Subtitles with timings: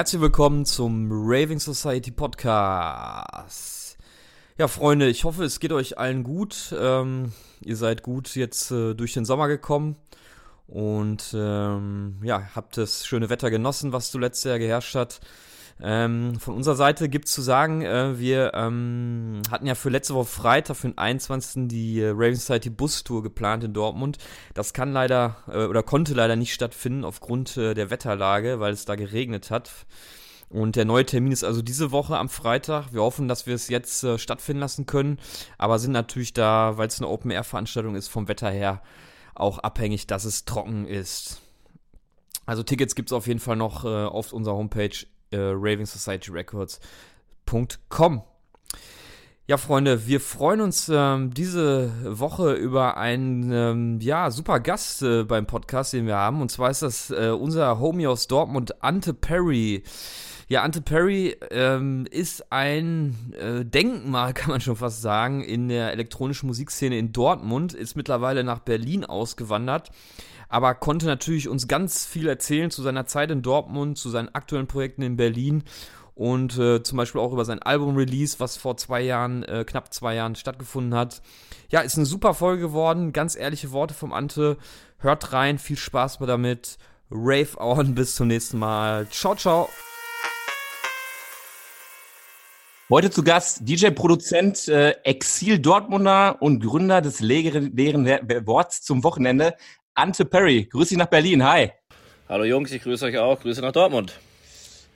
[0.00, 3.98] Herzlich willkommen zum Raving Society Podcast.
[4.56, 6.74] Ja, Freunde, ich hoffe, es geht euch allen gut.
[6.74, 9.96] Ähm, ihr seid gut jetzt äh, durch den Sommer gekommen
[10.66, 15.20] und ähm, ja, habt das schöne Wetter genossen, was zuletzt ja geherrscht hat.
[15.82, 20.26] Ähm, von unserer Seite gibt's zu sagen, äh, wir ähm, hatten ja für letzte Woche
[20.26, 21.68] Freitag, für den 21.
[21.68, 24.18] die äh, Raven Society Bus-Tour geplant in Dortmund.
[24.52, 28.84] Das kann leider äh, oder konnte leider nicht stattfinden aufgrund äh, der Wetterlage, weil es
[28.84, 29.70] da geregnet hat.
[30.50, 32.92] Und der neue Termin ist also diese Woche am Freitag.
[32.92, 35.18] Wir hoffen, dass wir es jetzt äh, stattfinden lassen können,
[35.56, 38.82] aber sind natürlich da, weil es eine Open-Air-Veranstaltung ist, vom Wetter her
[39.34, 41.40] auch abhängig, dass es trocken ist.
[42.46, 48.22] Also Tickets gibt's auf jeden Fall noch äh, auf unserer Homepage äh, ravingsocietyrecords.com.
[49.50, 55.24] Ja, Freunde, wir freuen uns ähm, diese Woche über einen ähm, ja, super Gast äh,
[55.24, 56.40] beim Podcast, den wir haben.
[56.40, 59.82] Und zwar ist das äh, unser Homie aus Dortmund, Ante Perry.
[60.50, 65.92] Ja, Ante Perry ähm, ist ein äh, Denkmal, kann man schon fast sagen, in der
[65.92, 69.90] elektronischen Musikszene in Dortmund, ist mittlerweile nach Berlin ausgewandert
[70.52, 74.66] aber konnte natürlich uns ganz viel erzählen zu seiner Zeit in Dortmund, zu seinen aktuellen
[74.66, 75.62] Projekten in Berlin
[76.16, 80.16] und äh, zum Beispiel auch über sein Album-Release, was vor zwei Jahren, äh, knapp zwei
[80.16, 81.22] Jahren stattgefunden hat.
[81.68, 84.58] Ja, ist eine super Folge geworden, ganz ehrliche Worte vom Ante.
[84.98, 86.78] Hört rein, viel Spaß damit.
[87.12, 89.08] Rave on, bis zum nächsten Mal.
[89.08, 89.68] Ciao, ciao.
[92.90, 99.54] Heute zu Gast DJ-Produzent, äh, Exil-Dortmunder und Gründer des legendären Worts zum Wochenende,
[99.94, 100.64] Ante Perry.
[100.64, 101.44] Grüß dich nach Berlin.
[101.44, 101.70] Hi.
[102.28, 103.38] Hallo Jungs, ich grüße euch auch.
[103.38, 104.18] Grüße nach Dortmund.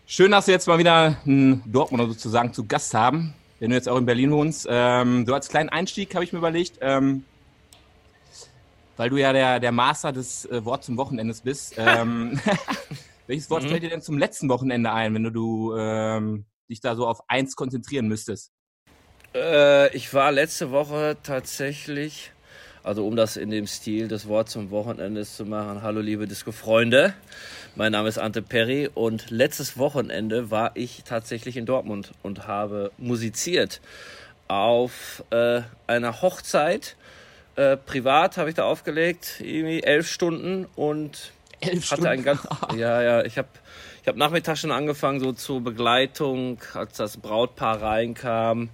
[0.06, 3.89] Schön, dass wir jetzt mal wieder einen Dortmunder sozusagen zu Gast haben, wenn du jetzt
[3.89, 4.67] auch in Berlin wohnst.
[4.69, 7.22] Ähm, so als kleinen Einstieg habe ich mir überlegt, ähm,
[8.97, 11.77] weil du ja der, der Master des äh, Wort zum Wochenendes bist.
[11.77, 12.41] Ähm,
[13.28, 13.69] welches Wort mhm.
[13.69, 17.20] fällt dir denn zum letzten Wochenende ein, wenn du, du ähm, dich da so auf
[17.28, 18.52] eins konzentrieren müsstest?
[19.34, 22.32] Äh, ich war letzte Woche tatsächlich
[22.84, 25.82] also um das in dem Stil des Wort zum Wochenende zu machen.
[25.82, 27.14] Hallo liebe Disco-Freunde,
[27.76, 32.92] mein Name ist Ante Perry und letztes Wochenende war ich tatsächlich in Dortmund und habe
[32.98, 33.80] musiziert
[34.48, 36.97] auf äh, einer Hochzeit.
[37.56, 42.06] Äh, privat habe ich da aufgelegt, irgendwie elf Stunden und elf hatte Stunden?
[42.06, 43.48] ein ganz, ja, ja, ich habe
[44.04, 48.69] ich habe nachmittags schon angefangen, so zur Begleitung, als das Brautpaar reinkam.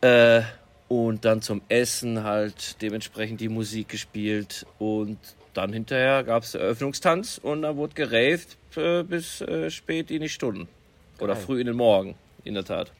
[0.00, 0.40] Äh,
[0.88, 5.16] und dann zum Essen halt dementsprechend die Musik gespielt und
[5.54, 10.28] dann hinterher gab es Eröffnungstanz und dann wurde geraved äh, bis äh, spät in die
[10.28, 10.66] Stunden
[11.20, 12.90] oder früh in den Morgen, in der Tat.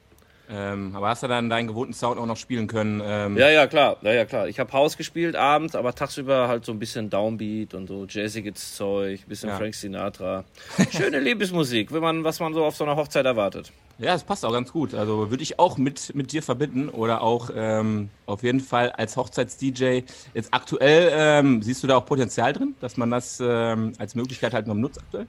[0.50, 3.00] Ähm, aber hast du dann deinen gewohnten Sound auch noch spielen können?
[3.04, 3.96] Ähm ja, ja, klar.
[4.02, 4.48] Ja, ja, klar.
[4.48, 8.76] Ich habe Haus gespielt abends, aber tagsüber halt so ein bisschen Downbeat und so jazziges
[8.76, 9.56] Zeug, ein bisschen ja.
[9.56, 10.44] Frank Sinatra.
[10.90, 13.72] Schöne Liebesmusik, wenn man, was man so auf so einer Hochzeit erwartet.
[13.98, 14.94] Ja, das passt auch ganz gut.
[14.94, 19.16] Also würde ich auch mit, mit dir verbinden oder auch ähm, auf jeden Fall als
[19.16, 20.02] Hochzeits-DJ.
[20.34, 24.54] Jetzt aktuell ähm, siehst du da auch Potenzial drin, dass man das ähm, als Möglichkeit
[24.54, 25.26] halt noch nutzt aktuell?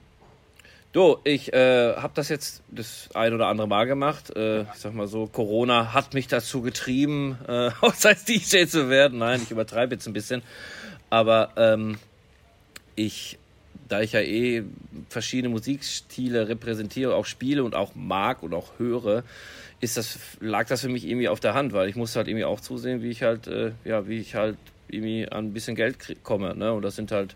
[0.94, 4.34] Du, ich äh, habe das jetzt das ein oder andere Mal gemacht.
[4.36, 9.18] Äh, ich sag mal so, Corona hat mich dazu getrieben, äh, Hochzeits-DJ zu werden.
[9.18, 10.42] Nein, ich übertreibe jetzt ein bisschen.
[11.10, 11.98] Aber ähm,
[12.94, 13.38] ich
[13.88, 14.62] da ich ja eh
[15.08, 19.24] verschiedene Musikstile repräsentiere, auch spiele und auch mag und auch höre,
[19.80, 22.44] ist das, lag das für mich irgendwie auf der Hand, weil ich musste halt irgendwie
[22.44, 24.56] auch zusehen, wie ich halt, äh, ja, wie ich halt
[24.88, 26.54] irgendwie an ein bisschen Geld komme.
[26.54, 26.72] Ne?
[26.72, 27.34] Und das sind halt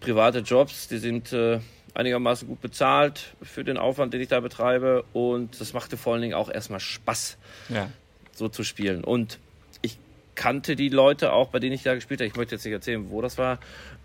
[0.00, 1.60] private Jobs, die sind äh,
[1.94, 5.04] einigermaßen gut bezahlt für den Aufwand, den ich da betreibe.
[5.12, 7.36] Und das machte vor allen Dingen auch erstmal Spaß,
[7.68, 7.90] ja.
[8.32, 9.04] so zu spielen.
[9.04, 9.38] Und
[9.82, 9.98] ich
[10.34, 12.28] kannte die Leute auch, bei denen ich da gespielt habe.
[12.28, 13.58] Ich möchte jetzt nicht erzählen, wo das war.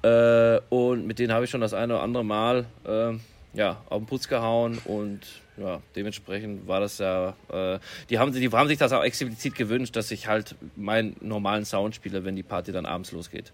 [0.04, 3.14] Äh, und mit denen habe ich schon das eine oder andere Mal äh,
[3.54, 5.22] ja, auf den Putz gehauen und
[5.58, 7.80] ja, dementsprechend war das ja, äh,
[8.10, 11.96] die, haben, die haben sich das auch explizit gewünscht, dass ich halt meinen normalen Sound
[11.96, 13.52] spiele, wenn die Party dann abends losgeht.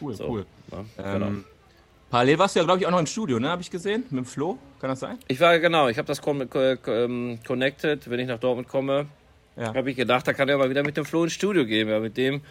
[0.00, 0.46] Cool, so, cool.
[0.70, 1.26] Ja, genau.
[1.26, 1.44] ähm,
[2.12, 3.48] parallel warst du ja, glaube ich, auch noch im Studio, ne?
[3.48, 4.58] Habe ich gesehen, mit dem Flo.
[4.80, 5.18] Kann das sein?
[5.26, 9.06] Ich war, genau, ich habe das ähm, connected, wenn ich nach Dortmund komme.
[9.56, 9.74] Ja.
[9.74, 11.88] Habe ich gedacht, da kann er mal wieder mit dem Flo ins Studio gehen.
[11.88, 12.42] Ja, mit dem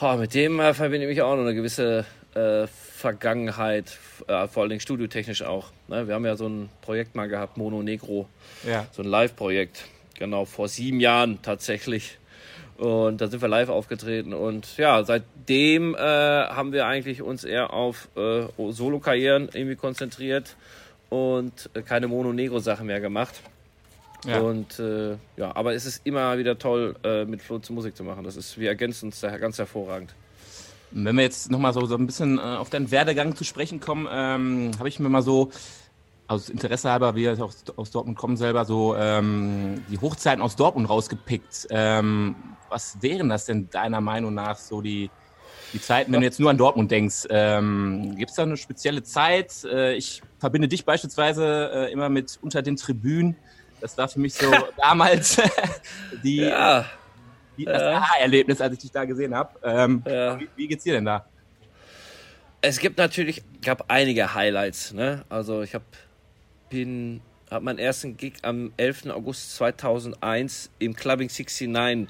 [0.00, 2.04] Oh, mit dem äh, verbinde ich mich auch noch eine gewisse
[2.34, 5.70] äh, Vergangenheit, äh, vor allen Dingen studiotechnisch auch.
[5.86, 6.08] Ne?
[6.08, 8.28] Wir haben ja so ein Projekt mal gehabt, Mono Negro,
[8.66, 8.86] ja.
[8.90, 9.84] so ein Live-Projekt,
[10.18, 12.18] genau vor sieben Jahren tatsächlich.
[12.78, 17.72] Und da sind wir live aufgetreten und ja, seitdem äh, haben wir eigentlich uns eher
[17.72, 20.56] auf äh, Solo-Karrieren irgendwie konzentriert
[21.10, 23.40] und äh, keine Mono-Negro-Sache mehr gemacht.
[24.26, 24.40] Ja.
[24.40, 28.04] Und äh, ja, aber es ist immer wieder toll, äh, mit Flo zu Musik zu
[28.04, 28.24] machen.
[28.24, 30.14] Das ist, wir ergänzen uns da ganz hervorragend.
[30.92, 34.06] Wenn wir jetzt nochmal so, so ein bisschen äh, auf deinen Werdegang zu sprechen kommen,
[34.10, 35.50] ähm, habe ich mir mal so
[36.28, 40.88] aus Interesse halber, wir aus, aus Dortmund kommen selber, so ähm, die Hochzeiten aus Dortmund
[40.88, 41.66] rausgepickt.
[41.70, 42.34] Ähm,
[42.72, 45.10] was wären das denn deiner Meinung nach so die,
[45.72, 47.26] die Zeiten, wenn du jetzt nur an Dortmund denkst?
[47.30, 49.64] Ähm, Gibt es da eine spezielle Zeit?
[49.64, 53.36] Äh, ich verbinde dich beispielsweise äh, immer mit unter den Tribünen.
[53.80, 55.40] Das war für mich so damals
[56.22, 56.86] die, ja.
[57.56, 57.98] die, das ja.
[57.98, 59.50] Aha-Erlebnis, als ich dich da gesehen habe.
[59.62, 60.40] Ähm, ja.
[60.40, 61.26] wie, wie geht's dir denn da?
[62.64, 64.92] Es gibt natürlich, gab einige Highlights.
[64.92, 65.24] Ne?
[65.28, 65.84] Also ich habe
[66.72, 67.20] bin,
[67.50, 69.10] habe meinen ersten Gig am 11.
[69.10, 72.06] August 2001 im Clubbing 69 äh,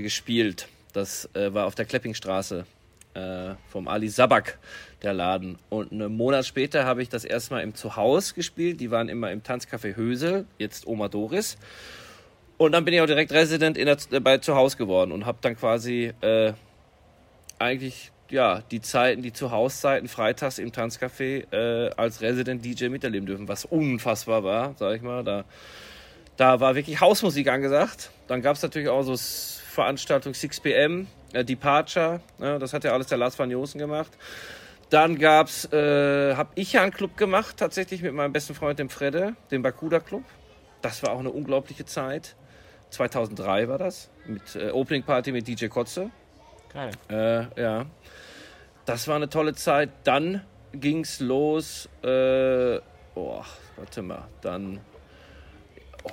[0.00, 0.68] gespielt.
[0.92, 2.66] Das äh, war auf der Kleppingstraße
[3.14, 4.58] äh, vom Ali Sabak,
[5.02, 5.58] der Laden.
[5.68, 8.80] Und einen Monat später habe ich das erstmal im Zuhause gespielt.
[8.80, 11.56] Die waren immer im Tanzcafé Hösel, jetzt Oma Doris.
[12.58, 15.38] Und dann bin ich auch direkt Resident in der, äh, bei Zuhause geworden und habe
[15.40, 16.52] dann quasi äh,
[17.58, 23.46] eigentlich ja, die Zeiten, die Zuhauszeiten freitags im Tanzcafé äh, als Resident DJ miterleben dürfen,
[23.46, 25.22] was unfassbar war, sag ich mal.
[25.22, 25.44] Da,
[26.38, 28.10] da war wirklich Hausmusik angesagt.
[28.28, 29.16] Dann gab es natürlich auch so
[29.72, 34.12] Veranstaltung 6pm, äh, Departure, ja, das hat ja alles der Lars van Josen gemacht.
[34.90, 38.90] Dann gab's, äh, habe ich ja einen Club gemacht, tatsächlich mit meinem besten Freund, dem
[38.90, 40.24] Fredde, dem Bakuda Club.
[40.82, 42.36] Das war auch eine unglaubliche Zeit.
[42.90, 46.10] 2003 war das, mit äh, Opening Party mit DJ Kotze.
[46.74, 46.92] Geil.
[47.08, 47.86] Äh, ja.
[48.84, 49.88] Das war eine tolle Zeit.
[50.04, 50.42] Dann
[50.74, 51.88] ging's los.
[52.02, 52.78] Äh,
[53.14, 53.42] oh,
[53.76, 54.28] warte mal.
[54.42, 54.80] Dann,
[56.04, 56.10] oh,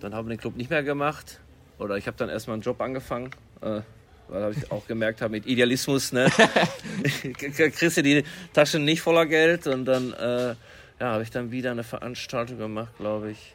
[0.00, 1.40] dann haben wir den Club nicht mehr gemacht.
[1.78, 3.30] Oder ich habe dann erstmal einen Job angefangen.
[3.60, 3.80] Äh,
[4.28, 6.28] weil habe ich auch gemerkt habe mit Idealismus, ne,
[7.22, 10.54] kriegst du die Tasche nicht voller Geld und dann äh,
[11.00, 13.54] ja, habe ich dann wieder eine Veranstaltung gemacht, glaube ich.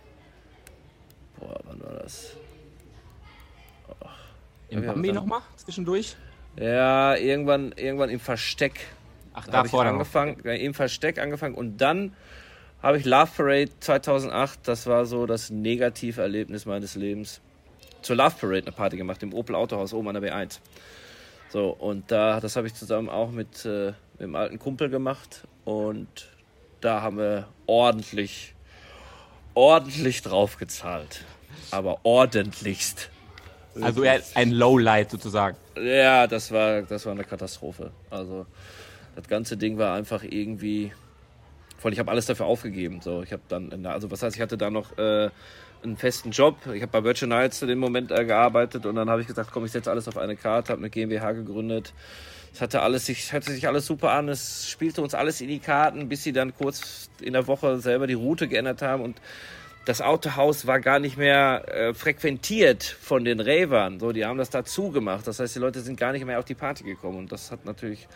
[1.40, 2.36] Boah, wann war das?
[3.88, 4.06] Oh.
[4.70, 6.16] Im Bambi nochmal zwischendurch?
[6.56, 8.88] Ja, irgendwann, irgendwann im Versteck.
[9.34, 10.52] Ach, da habe ich angefangen, noch.
[10.52, 12.16] im Versteck angefangen und dann
[12.82, 17.42] habe ich Love Parade 2008, das war so das negative Erlebnis meines Lebens.
[18.04, 20.60] Zur Love Parade eine Party gemacht im Opel Autohaus oben an der B1.
[21.50, 25.48] So, und da, das habe ich zusammen auch mit, äh, mit dem alten Kumpel gemacht
[25.66, 26.30] und
[26.82, 28.54] da haben wir ordentlich,
[29.54, 31.24] ordentlich drauf gezahlt.
[31.72, 33.10] Aber ordentlichst.
[33.82, 34.04] Also
[34.36, 35.58] ein Lowlight sozusagen.
[35.76, 37.92] Ja, das war, das war eine Katastrophe.
[38.10, 38.46] Also
[39.16, 40.92] das ganze Ding war einfach irgendwie.
[41.78, 43.02] Voll, ich habe alles dafür aufgegeben.
[43.02, 45.30] So, ich habe dann, also was heißt, ich hatte da noch äh,
[45.84, 46.58] einen festen Job.
[46.74, 49.52] Ich habe bei Virtual Nights in dem Moment äh, gearbeitet und dann habe ich gesagt,
[49.52, 51.94] komm, ich setze alles auf eine Karte, habe eine GmbH gegründet.
[52.54, 54.30] Es hatte alles sich, hörte sich alles super an.
[54.30, 58.08] Es spielte uns alles in die Karten, bis sie dann kurz in der Woche selber
[58.08, 59.20] die Route geändert haben und
[59.86, 64.00] das Autohaus war gar nicht mehr äh, frequentiert von den Ravern.
[64.00, 65.28] So, die haben das dazu gemacht.
[65.28, 67.18] Das heißt, die Leute sind gar nicht mehr auf die Party gekommen.
[67.18, 68.08] Und das hat natürlich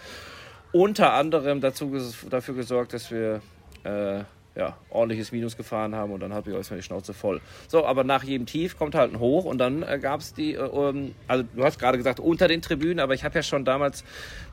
[0.71, 1.93] unter anderem dazu,
[2.29, 3.41] dafür gesorgt, dass wir
[3.83, 4.23] äh,
[4.57, 7.41] ja, ordentliches Minus gefahren haben und dann habe ich erstmal die Schnauze voll.
[7.67, 10.55] So, aber nach jedem Tief kommt halt ein Hoch und dann äh, gab es die,
[10.55, 13.65] äh, um, also du hast gerade gesagt, unter den Tribünen, aber ich habe ja schon
[13.65, 14.03] damals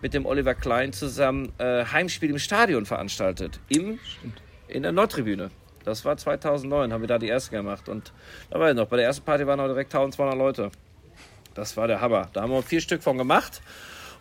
[0.02, 3.60] mit dem Oliver Klein zusammen äh, Heimspiel im Stadion veranstaltet.
[3.68, 3.98] Im,
[4.68, 5.50] in der Nordtribüne.
[5.84, 7.88] Das war 2009, haben wir da die erste gemacht.
[7.88, 8.12] Und
[8.50, 10.70] da war ich noch, bei der ersten Party waren noch direkt 1200 Leute.
[11.54, 12.28] Das war der Hammer.
[12.32, 13.62] Da haben wir vier Stück von gemacht.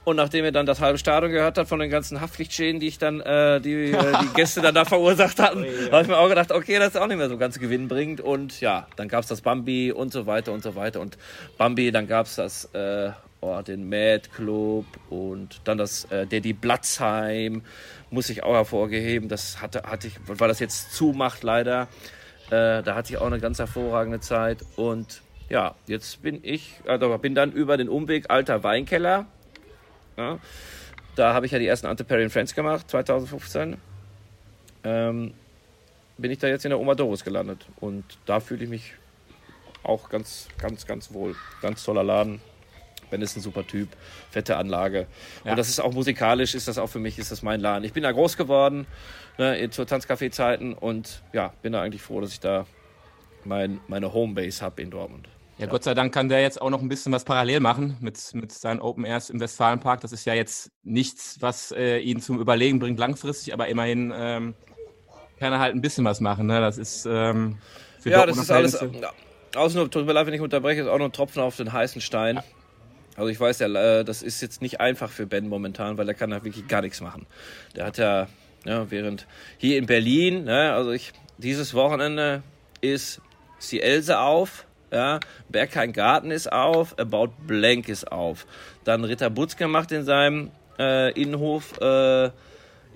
[0.05, 2.97] Und nachdem ihr dann das halbe Stadion gehört habt von den ganzen Haftpflichtschäden, die ich
[2.97, 6.27] dann, äh, die äh, die Gäste dann da verursacht hatten, oh, habe ich mir auch
[6.27, 8.19] gedacht, okay, das ist auch nicht mehr so ganz gewinnbringend.
[8.19, 10.99] Und ja, dann gab es das Bambi und so weiter und so weiter.
[10.99, 11.17] Und
[11.57, 16.53] Bambi, dann gab es das, äh, oh, den Mad Club und dann das äh, Daddy
[16.53, 17.61] Blatzheim
[18.09, 19.27] muss ich auch hervorgeheben.
[19.27, 21.87] Das hatte, hatte ich, weil das jetzt zumacht leider.
[22.47, 24.59] Äh, da hatte ich auch eine ganz hervorragende Zeit.
[24.75, 29.25] Und ja, jetzt bin ich, also bin dann über den Umweg Alter Weinkeller.
[30.17, 30.39] Ja,
[31.15, 33.77] da habe ich ja die ersten Antiparian Friends gemacht, 2015.
[34.83, 35.33] Ähm,
[36.17, 37.65] bin ich da jetzt in der Oma Doris gelandet.
[37.79, 38.93] Und da fühle ich mich
[39.83, 41.35] auch ganz, ganz, ganz wohl.
[41.61, 42.41] Ganz toller Laden.
[43.09, 43.89] Ben ist ein super Typ,
[44.31, 45.05] fette Anlage.
[45.43, 45.51] Ja.
[45.51, 47.83] Und das ist auch musikalisch, ist das auch für mich, ist das mein Laden.
[47.83, 48.87] Ich bin da groß geworden,
[49.37, 52.65] ne, zur Tanzcafé-Zeiten und ja, bin da eigentlich froh, dass ich da
[53.45, 55.27] mein, meine Homebase habe in Dortmund.
[55.63, 58.19] Ja, Gott sei Dank kann der jetzt auch noch ein bisschen was parallel machen mit,
[58.33, 60.01] mit seinen Open Airs im Westfalenpark.
[60.01, 64.55] Das ist ja jetzt nichts, was äh, ihn zum Überlegen bringt langfristig, aber immerhin ähm,
[65.39, 66.47] kann er halt ein bisschen was machen.
[66.47, 66.59] Ne?
[66.59, 67.59] Das ist ähm,
[67.97, 68.73] für Ja, das ist alles.
[68.81, 69.13] Ja,
[69.55, 71.71] außen nur, tut mir leid, wenn ich unterbreche, ist auch noch ein Tropfen auf den
[71.71, 72.35] heißen Stein.
[72.35, 72.43] Ja.
[73.15, 76.13] Also ich weiß ja, äh, das ist jetzt nicht einfach für Ben momentan, weil er
[76.13, 77.25] kann da wirklich gar nichts machen.
[77.73, 78.27] Der hat ja,
[78.65, 79.27] ja während
[79.59, 82.43] hier in Berlin, ne, also ich, dieses Wochenende
[82.81, 83.21] ist
[83.71, 85.19] die Else auf, ja,
[85.49, 88.45] Bergheim Garten ist auf, About Blank ist auf.
[88.83, 92.29] Dann Ritter Butzke macht in seinem äh, Innenhof äh,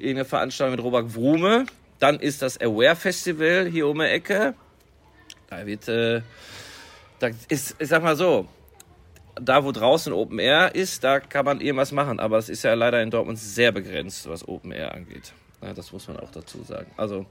[0.02, 1.66] eine Veranstaltung mit Robert Wrume.
[2.00, 4.54] Dann ist das Aware Festival hier um die Ecke.
[5.50, 6.22] Da wird, äh,
[7.20, 8.48] da ist, ich sag mal so,
[9.42, 12.20] da wo draußen Open Air ist, da kann man irgendwas machen.
[12.20, 15.34] Aber es ist ja leider in Dortmund sehr begrenzt, was Open Air angeht.
[15.62, 16.92] Ja, das muss man auch dazu sagen.
[16.98, 17.26] Also,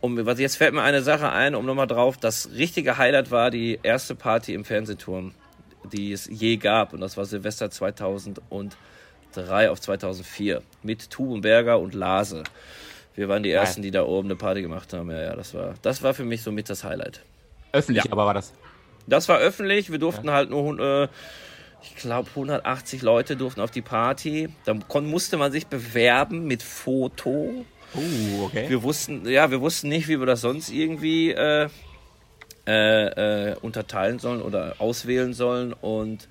[0.00, 3.50] um, was jetzt fällt mir eine Sache ein, um nochmal drauf, das richtige Highlight war
[3.50, 5.32] die erste Party im Fernsehturm,
[5.92, 6.92] die es je gab.
[6.92, 8.40] Und das war Silvester 2003
[9.70, 12.44] auf 2004 mit Tubenberger und Lase.
[13.14, 15.10] Wir waren die ersten, die da oben eine Party gemacht haben.
[15.10, 17.22] Ja, ja, das war, das war für mich so mit das Highlight.
[17.72, 18.12] Öffentlich Ja.
[18.12, 18.52] aber war das.
[19.06, 19.90] Das war öffentlich.
[19.90, 21.08] Wir durften halt nur, äh,
[21.84, 24.48] ich glaube, 180 Leute durften auf die Party.
[24.64, 27.64] Da musste man sich bewerben mit Foto.
[27.94, 28.68] Uh, okay.
[28.68, 31.68] Wir wussten, ja, wir wussten nicht, wie wir das sonst irgendwie äh,
[32.66, 36.28] äh, äh, unterteilen sollen oder auswählen sollen und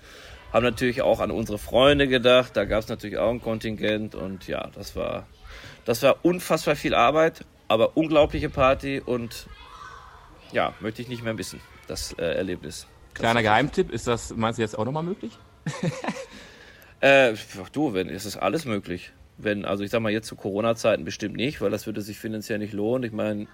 [0.52, 2.58] haben natürlich auch an unsere Freunde gedacht.
[2.58, 5.28] Da gab es natürlich auch ein Kontingent und ja, das war,
[5.86, 9.48] das war unfassbar viel Arbeit, aber unglaubliche Party und
[10.52, 12.88] ja, möchte ich nicht mehr missen, das äh, Erlebnis.
[13.14, 15.38] Kleiner Geheimtipp, ist das, meinst du jetzt auch nochmal möglich?
[17.04, 17.34] Äh,
[17.74, 19.12] du, wenn, ist alles möglich.
[19.38, 22.60] Wenn, also ich sag mal jetzt zu Corona-Zeiten bestimmt nicht, weil das würde sich finanziell
[22.60, 23.04] nicht lohnen.
[23.04, 23.48] Ich meine,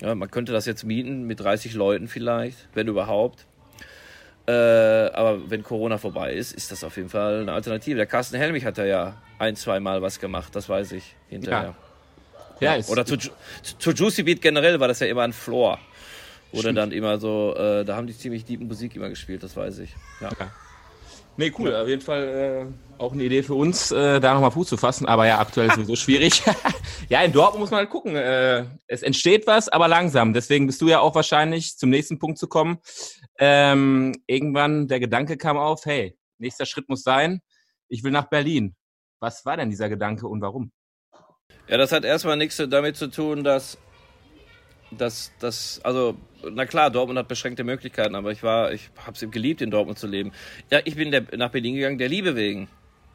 [0.00, 3.46] ja, man könnte das jetzt mieten mit 30 Leuten vielleicht, wenn überhaupt.
[4.46, 7.96] Äh, aber wenn Corona vorbei ist, ist das auf jeden Fall eine Alternative.
[7.96, 11.74] Der Carsten Helmich hat da ja ein, zwei Mal was gemacht, das weiß ich hinterher.
[12.60, 15.78] Ja, ist, Oder zu, zu Juicy Beat generell war das ja immer ein Floor.
[16.52, 19.78] Oder dann immer so, äh, da haben die ziemlich tiefen Musik immer gespielt, das weiß
[19.80, 19.94] ich.
[20.20, 20.30] Ja.
[21.38, 21.72] Nee, cool.
[21.74, 25.06] Auf jeden Fall äh, auch eine Idee für uns, äh, da nochmal Fuß zu fassen.
[25.06, 26.42] Aber ja, aktuell ist sowieso schwierig.
[27.08, 28.16] ja, in Dortmund muss man halt gucken.
[28.16, 30.32] Äh, es entsteht was, aber langsam.
[30.32, 32.78] Deswegen bist du ja auch wahrscheinlich zum nächsten Punkt zu kommen.
[33.38, 37.40] Ähm, irgendwann der Gedanke kam auf, hey, nächster Schritt muss sein,
[37.88, 38.74] ich will nach Berlin.
[39.20, 40.72] Was war denn dieser Gedanke und warum?
[41.68, 43.78] Ja, das hat erstmal nichts damit zu tun, dass,
[44.90, 46.16] dass, dass, also,
[46.50, 50.06] na klar, Dortmund hat beschränkte Möglichkeiten, aber ich war, ich hab's geliebt, in Dortmund zu
[50.06, 50.32] leben.
[50.70, 52.68] Ja, ich bin der, nach Berlin gegangen, der Liebe wegen.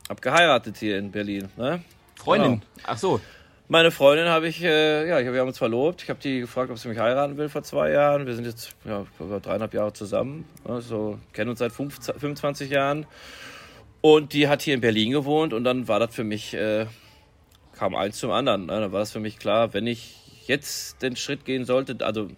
[0.09, 1.81] Hab geheiratet hier in Berlin, ne?
[2.15, 2.51] Freundin.
[2.51, 2.63] Genau.
[2.85, 3.21] Ach so.
[3.69, 6.03] Meine Freundin habe ich, äh, ja, wir haben uns verlobt.
[6.03, 8.25] Ich habe die gefragt, ob sie mich heiraten will vor zwei Jahren.
[8.25, 10.45] Wir sind jetzt ja, über dreieinhalb Jahre zusammen.
[10.65, 13.05] Also kennen uns seit 15, 25 Jahren.
[14.01, 16.87] Und die hat hier in Berlin gewohnt und dann war das für mich, äh,
[17.71, 18.65] kam eins zum anderen.
[18.65, 18.81] Ne?
[18.81, 22.29] Dann war das für mich klar, wenn ich jetzt den Schritt gehen sollte, also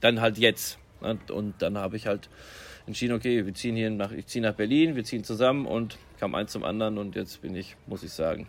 [0.00, 0.78] dann halt jetzt.
[1.00, 1.18] Ne?
[1.32, 2.28] Und dann habe ich halt
[2.86, 6.34] entschieden, okay, wir ziehen hier nach, ich ziehe nach Berlin, wir ziehen zusammen und kam
[6.34, 8.48] eins zum anderen und jetzt bin ich, muss ich sagen,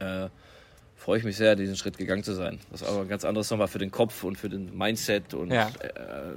[0.00, 0.28] äh,
[0.96, 2.58] freue ich mich sehr, diesen Schritt gegangen zu sein.
[2.70, 5.52] Das ist aber ein ganz anderes nochmal für den Kopf und für den Mindset und
[5.52, 5.70] Ja.
[5.80, 6.34] äh, äh,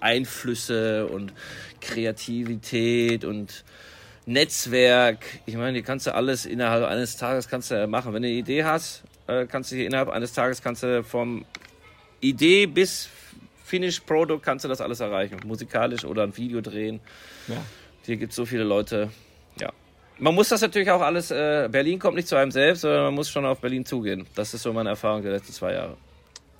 [0.00, 1.32] Einflüsse und
[1.80, 3.64] Kreativität und
[4.26, 5.24] Netzwerk.
[5.46, 8.12] Ich meine, die kannst du alles innerhalb eines Tages kannst du machen.
[8.14, 11.44] Wenn du eine Idee hast, äh, kannst du hier innerhalb eines Tages kannst du vom
[12.20, 13.08] Idee bis
[13.64, 15.38] Finish Product kannst du das alles erreichen.
[15.46, 17.00] Musikalisch oder ein Video drehen.
[17.46, 17.56] Ja.
[18.04, 19.10] Hier gibt es so viele Leute.
[19.60, 19.70] Ja.
[20.18, 23.14] Man muss das natürlich auch alles, äh, Berlin kommt nicht zu einem selbst, sondern man
[23.14, 24.26] muss schon auf Berlin zugehen.
[24.34, 25.96] Das ist so meine Erfahrung der letzten zwei Jahre.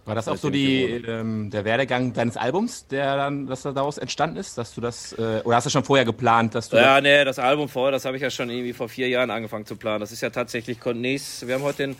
[0.07, 3.99] War das auch so die, ähm, der Werdegang deines Albums, der dann, dass da daraus
[3.99, 7.01] entstanden ist, dass du das, äh, oder hast du schon vorher geplant, dass du Ja,
[7.01, 9.77] nee, das Album vorher, das habe ich ja schon irgendwie vor vier Jahren angefangen zu
[9.77, 10.01] planen.
[10.01, 11.97] Das ist ja tatsächlich nächst, wir haben heute den,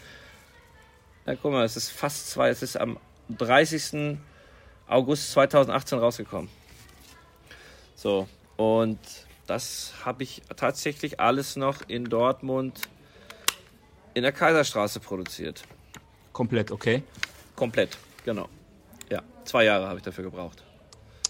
[1.31, 4.19] na guck mal, es ist fast zwei, es ist am 30.
[4.89, 6.51] August 2018 rausgekommen.
[7.95, 8.99] So, und
[9.47, 12.81] das habe ich tatsächlich alles noch in Dortmund
[14.15, 15.63] in der Kaiserstraße produziert.
[16.33, 17.05] komplett, okay?
[17.55, 18.49] Komplett, genau.
[19.09, 20.65] Ja, zwei Jahre habe ich dafür gebraucht.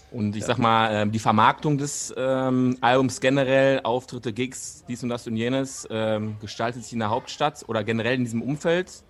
[0.09, 5.09] Und ich sag mal, ähm, die Vermarktung des ähm, Albums generell, Auftritte, Gigs, dies und
[5.09, 9.03] das und jenes, ähm, gestaltet sich in der Hauptstadt oder generell in diesem Umfeld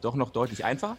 [0.00, 0.96] doch noch deutlich einfacher?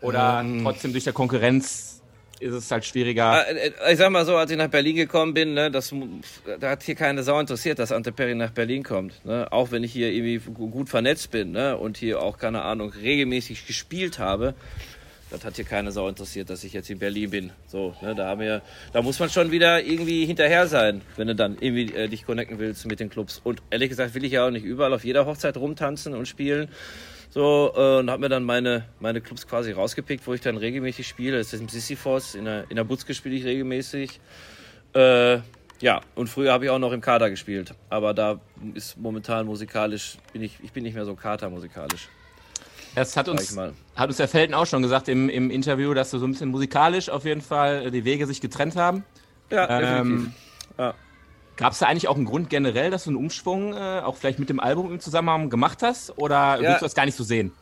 [0.00, 0.60] Oder Ähm.
[0.62, 2.02] trotzdem durch der Konkurrenz
[2.40, 3.46] ist es halt schwieriger?
[3.48, 5.94] Äh, äh, Ich sag mal so, als ich nach Berlin gekommen bin, ne, das,
[6.60, 9.24] da hat hier keine Sau interessiert, dass Ante Perry nach Berlin kommt.
[9.24, 9.46] Ne?
[9.50, 11.76] Auch wenn ich hier irgendwie gu- gut vernetzt bin ne?
[11.78, 14.54] und hier auch, keine Ahnung, regelmäßig gespielt habe.
[15.30, 17.50] Das hat hier keine Sau interessiert, dass ich jetzt in Berlin bin.
[17.66, 18.60] So, ne, da haben wir,
[18.92, 22.58] da muss man schon wieder irgendwie hinterher sein, wenn du dann irgendwie äh, dich connecten
[22.58, 23.40] willst mit den Clubs.
[23.42, 26.68] Und ehrlich gesagt will ich ja auch nicht überall auf jeder Hochzeit rumtanzen und spielen.
[27.34, 31.08] So, äh, und habe mir dann meine, meine Clubs quasi rausgepickt, wo ich dann regelmäßig
[31.08, 31.36] spiele.
[31.36, 34.20] Das ist im Sisyphos, in der, in der Butzke spiele ich regelmäßig.
[34.94, 35.38] Äh,
[35.80, 37.74] ja, und früher habe ich auch noch im Kader gespielt.
[37.90, 38.38] Aber da
[38.74, 42.08] ist momentan musikalisch, bin ich, ich bin nicht mehr so Kater musikalisch,
[42.94, 43.72] Das hat uns, mal.
[43.96, 46.50] hat uns der Felten auch schon gesagt im, im Interview, dass du so ein bisschen
[46.50, 49.04] musikalisch auf jeden Fall äh, die Wege sich getrennt haben.
[49.50, 50.26] Ja, definitiv.
[50.28, 50.32] Ähm,
[50.78, 50.94] Ja.
[51.56, 54.38] Gab es da eigentlich auch einen Grund generell, dass du einen Umschwung äh, auch vielleicht
[54.38, 56.18] mit dem Album im Zusammenhang gemacht hast?
[56.18, 56.60] Oder Ja.
[56.60, 57.52] willst du das gar nicht so sehen?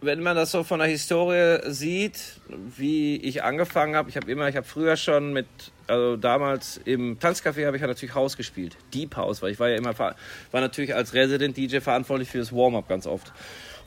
[0.00, 4.48] wenn man das so von der Historie sieht, wie ich angefangen habe, ich habe immer,
[4.48, 5.46] ich habe früher schon mit,
[5.86, 9.68] also damals im Tanzcafé habe ich ja natürlich Haus gespielt, Deep House, weil ich war
[9.68, 10.14] ja immer, war
[10.52, 13.32] natürlich als Resident DJ verantwortlich für das Warm-up ganz oft.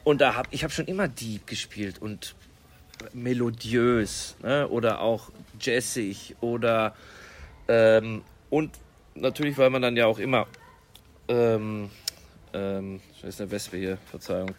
[0.03, 2.35] Und da habe ich habe schon immer Deep gespielt und
[3.13, 4.67] melodiös ne?
[4.67, 6.95] oder auch jazzig oder
[7.67, 8.71] ähm, und
[9.15, 10.47] natürlich, weil man dann ja auch immer
[11.27, 11.89] ähm,
[12.53, 14.51] ähm, ist eine Wespe hier, Verzeihung,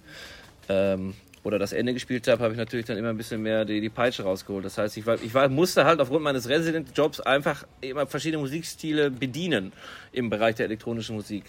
[0.69, 3.81] ähm, oder das Ende gespielt habe, habe ich natürlich dann immer ein bisschen mehr die,
[3.81, 4.65] die Peitsche rausgeholt.
[4.65, 9.11] Das heißt, ich, war, ich war, musste halt aufgrund meines Resident-Jobs einfach immer verschiedene Musikstile
[9.11, 9.73] bedienen
[10.13, 11.45] im Bereich der elektronischen Musik.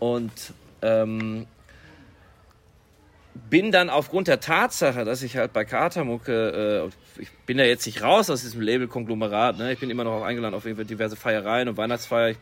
[0.00, 0.32] Und
[0.82, 1.46] ähm,
[3.34, 7.86] bin dann aufgrund der Tatsache, dass ich halt bei Katermucke, äh, ich bin ja jetzt
[7.86, 9.72] nicht raus aus diesem Label-Konglomerat, ne?
[9.72, 12.38] ich bin immer noch auch eingeladen auf diverse Feiereien und Weihnachtsfeier, ich,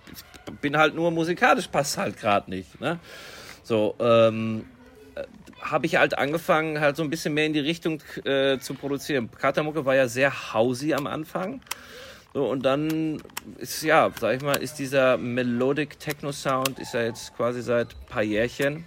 [0.61, 2.80] bin halt nur musikalisch, passt halt gerade nicht.
[2.80, 2.99] Ne?
[3.62, 4.64] So, ähm,
[5.61, 9.30] habe ich halt angefangen, halt so ein bisschen mehr in die Richtung äh, zu produzieren.
[9.30, 11.61] Katamucke war ja sehr hausy am Anfang.
[12.35, 13.23] So, und dann
[13.59, 17.95] ist, ja, sag ich mal, ist dieser Melodic Techno Sound, ist ja jetzt quasi seit
[17.95, 18.85] ein paar Jährchen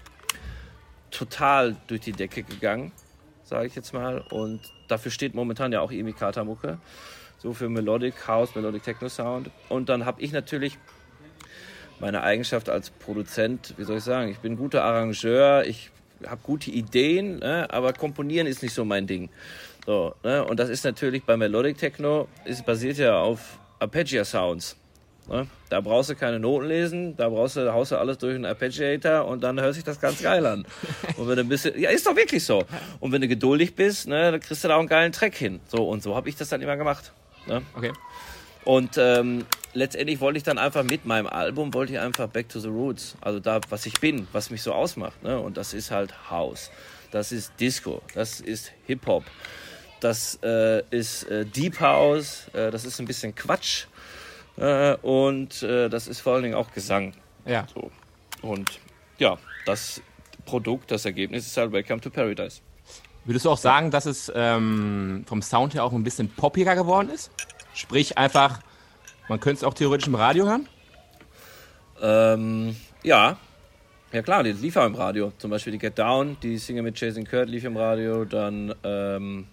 [1.12, 2.91] total durch die Decke gegangen,
[3.44, 4.24] sage ich jetzt mal.
[4.30, 6.80] Und dafür steht momentan ja auch Emi Katamucke.
[7.38, 9.50] So für Melodic House, Melodic Techno Sound.
[9.68, 10.77] Und dann habe ich natürlich
[12.00, 15.91] meine Eigenschaft als Produzent, wie soll ich sagen, ich bin guter Arrangeur, ich
[16.25, 19.30] habe gute Ideen, ne, aber komponieren ist nicht so mein Ding.
[19.86, 24.75] So, ne, und das ist natürlich bei Melodic Techno, ist basiert ja auf Arpeggio Sounds.
[25.31, 25.47] Ne?
[25.69, 29.25] Da brauchst du keine Noten lesen, da brauchst du, haust du alles durch einen Arpeggiator
[29.25, 30.67] und dann hört sich das ganz geil an.
[31.17, 32.65] Und wenn du ein bisschen, ja, ist doch wirklich so.
[33.00, 35.61] Und wenn du geduldig bist, ne, dann kriegst du da auch einen geilen Track hin.
[35.67, 37.13] So, und so habe ich das dann immer gemacht.
[37.47, 37.61] Ne?
[37.75, 37.93] Okay.
[38.65, 42.60] Und ähm, letztendlich wollte ich dann einfach mit meinem Album, wollte ich einfach Back to
[42.60, 45.23] the Roots, also da, was ich bin, was mich so ausmacht.
[45.23, 45.39] Ne?
[45.39, 46.71] Und das ist halt House,
[47.12, 49.23] das ist Disco, das ist Hip-Hop,
[50.01, 53.86] das äh, ist äh, Deep House, äh, das ist ein bisschen Quatsch
[54.57, 57.13] äh, und äh, das ist vor allen Dingen auch Gesang.
[57.45, 57.65] Ja.
[57.73, 57.91] So.
[58.41, 58.79] Und
[59.17, 60.01] ja, das
[60.45, 62.61] Produkt, das Ergebnis ist halt Welcome to Paradise.
[63.25, 67.09] Würdest du auch sagen, dass es ähm, vom Sound her auch ein bisschen poppiger geworden
[67.09, 67.31] ist?
[67.73, 68.61] Sprich einfach
[69.31, 70.67] man könnte es auch theoretisch im Radio hören?
[72.01, 73.37] Ähm, ja.
[74.11, 75.31] Ja klar, die lief auch im Radio.
[75.37, 78.25] Zum Beispiel die Get Down, die Single mit Jason Kurt lief im Radio.
[78.25, 79.47] Dann ähm,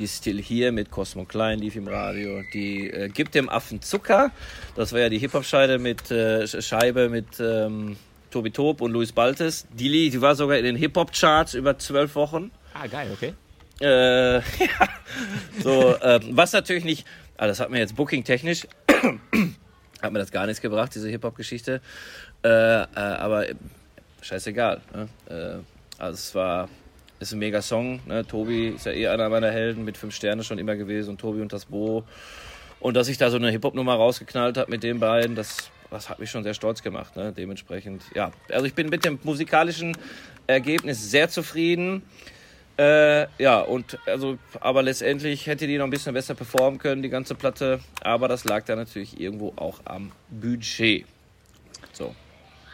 [0.00, 2.42] die Still Here mit Cosmo Klein lief im Radio.
[2.54, 4.32] Die äh, Gibt dem Affen Zucker.
[4.74, 7.96] Das war ja die Hip-Hop-Scheibe mit, äh, Scheibe mit ähm,
[8.30, 9.66] Tobi Tob und Luis Baltes.
[9.72, 12.50] Die, die war sogar in den Hip-Hop-Charts über zwölf Wochen.
[12.72, 13.34] Ah, geil, okay.
[13.80, 14.42] Äh, ja.
[15.62, 18.66] So, äh, was natürlich nicht, also das hat mir jetzt booking-technisch,
[20.02, 21.82] hat mir das gar nichts gebracht, diese Hip-Hop-Geschichte.
[22.42, 23.44] Äh, äh, aber
[24.22, 24.80] scheißegal.
[24.94, 25.08] Ne?
[25.28, 26.70] Äh, also es war,
[27.20, 28.00] ist ein mega Song.
[28.06, 28.26] Ne?
[28.26, 31.40] Tobi ist ja eh einer meiner Helden, mit fünf Sternen schon immer gewesen und Tobi
[31.40, 32.04] und das Bo.
[32.80, 36.18] Und dass ich da so eine Hip-Hop-Nummer rausgeknallt habe mit den beiden, das, das hat
[36.18, 37.14] mich schon sehr stolz gemacht.
[37.14, 37.32] Ne?
[37.32, 38.32] Dementsprechend, ja.
[38.50, 39.96] Also ich bin mit dem musikalischen
[40.46, 42.02] Ergebnis sehr zufrieden.
[42.78, 47.10] Äh, ja, und also, aber letztendlich hätte die noch ein bisschen besser performen können, die
[47.10, 47.80] ganze Platte.
[48.00, 51.04] Aber das lag da natürlich irgendwo auch am Budget.
[51.92, 52.14] So.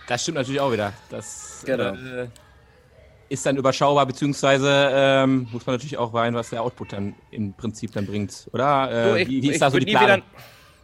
[0.06, 0.92] Das stimmt natürlich auch wieder.
[1.10, 1.94] Das genau.
[1.94, 2.28] äh,
[3.28, 7.52] ist dann überschaubar, beziehungsweise ähm, muss man natürlich auch weinen, was der Output dann im
[7.52, 8.90] Prinzip dann bringt, oder?
[8.90, 10.22] Äh, du, ich, wie, wie ist da so die Planung?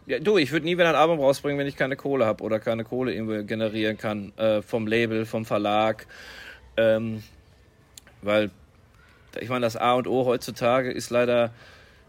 [0.05, 2.59] Ja, du, ich würde nie wieder ein Album rausbringen, wenn ich keine Kohle habe oder
[2.59, 6.07] keine Kohle irgendwie generieren kann äh, vom Label, vom Verlag.
[6.75, 7.23] Ähm,
[8.21, 8.51] weil
[9.39, 11.51] ich meine, das A und O heutzutage ist leider,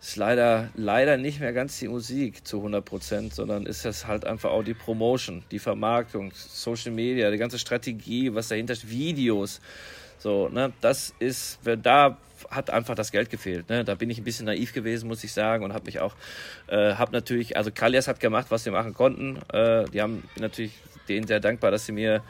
[0.01, 4.27] ist leider, leider nicht mehr ganz die Musik zu 100 Prozent, sondern ist es halt
[4.27, 9.61] einfach auch die Promotion, die Vermarktung, Social Media, die ganze Strategie, was dahinter steht, Videos.
[10.25, 12.17] So, ne, das ist, da
[12.51, 13.69] hat einfach das Geld gefehlt.
[13.69, 13.85] Ne?
[13.85, 16.15] Da bin ich ein bisschen naiv gewesen, muss ich sagen, und habe mich auch,
[16.67, 19.39] äh, habe natürlich, also Kalias hat gemacht, was sie machen konnten.
[19.53, 20.73] Äh, die haben natürlich
[21.11, 22.23] denen sehr dankbar, dass sie mir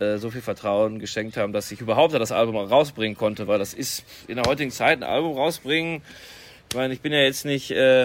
[0.00, 3.72] äh, so viel Vertrauen geschenkt haben, dass ich überhaupt das Album rausbringen konnte, weil das
[3.72, 6.02] ist in der heutigen Zeit ein Album rausbringen.
[6.68, 8.04] Ich meine, ich bin ja jetzt nicht, äh,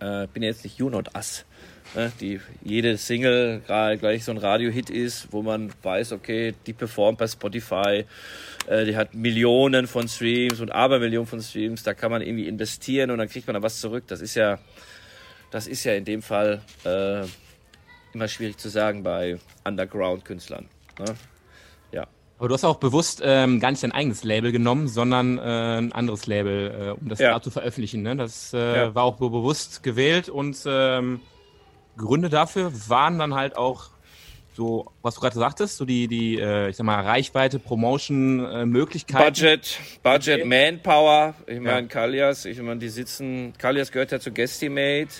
[0.00, 1.44] äh, bin ja jetzt nicht You Not Us?
[2.20, 7.18] Die jede Single gerade gleich so ein Radio-Hit ist, wo man weiß, okay, die performt
[7.18, 8.04] bei Spotify,
[8.66, 13.10] äh, die hat Millionen von Streams und Abermillionen von Streams, da kann man irgendwie investieren
[13.10, 14.04] und dann kriegt man da was zurück.
[14.08, 14.58] Das ist ja,
[15.50, 17.24] das ist ja in dem Fall äh,
[18.12, 20.68] immer schwierig zu sagen bei Underground-Künstlern.
[20.98, 21.14] Ne?
[21.92, 22.06] Ja.
[22.38, 25.92] Aber du hast auch bewusst ähm, gar nicht dein eigenes Label genommen, sondern äh, ein
[25.92, 27.32] anderes Label, äh, um das ja.
[27.32, 28.02] da zu veröffentlichen.
[28.02, 28.14] Ne?
[28.16, 28.94] Das äh, ja.
[28.94, 31.20] war auch bewusst gewählt und ähm,
[31.98, 33.90] Gründe dafür waren dann halt auch
[34.58, 38.66] so, was du gerade sagtest, so die, die, äh, ich sag mal, Reichweite, Promotion, äh,
[38.66, 39.24] Möglichkeiten.
[39.24, 40.70] Budget, Budget, okay.
[40.72, 41.34] Manpower.
[41.46, 41.86] Ich meine, ja.
[41.86, 45.10] Kalias, ich meine, die sitzen, Kalias gehört ja zu Guestimate.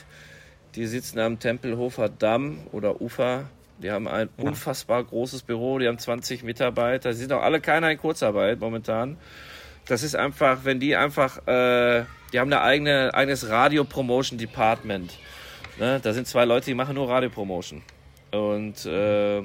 [0.75, 3.45] Die sitzen am Tempelhofer Damm oder Ufer.
[3.81, 4.45] Die haben ein ja.
[4.45, 7.13] unfassbar großes Büro, die haben 20 Mitarbeiter.
[7.13, 9.19] Sie sind auch alle keiner in Kurzarbeit momentan.
[9.87, 15.17] Das ist einfach, wenn die einfach, äh, die haben eine eigene, eigenes Radio-Promotion-Department.
[15.79, 16.01] Ne?
[16.03, 17.83] Da sind zwei Leute, die machen nur Radio-Promotion.
[18.33, 19.43] Und äh,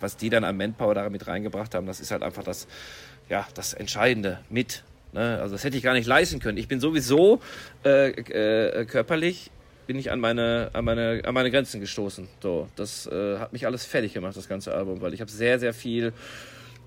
[0.00, 2.66] was die dann an Manpower da mit reingebracht haben, das ist halt einfach das,
[3.28, 4.82] ja, das Entscheidende mit.
[5.12, 5.38] Ne?
[5.40, 6.58] Also das hätte ich gar nicht leisten können.
[6.58, 7.40] Ich bin sowieso
[7.84, 9.50] äh, äh, körperlich
[9.86, 12.28] bin ich an meine, an meine, an meine Grenzen gestoßen.
[12.42, 15.58] So, das äh, hat mich alles fertig gemacht, das ganze Album, weil ich habe sehr,
[15.58, 16.12] sehr viel.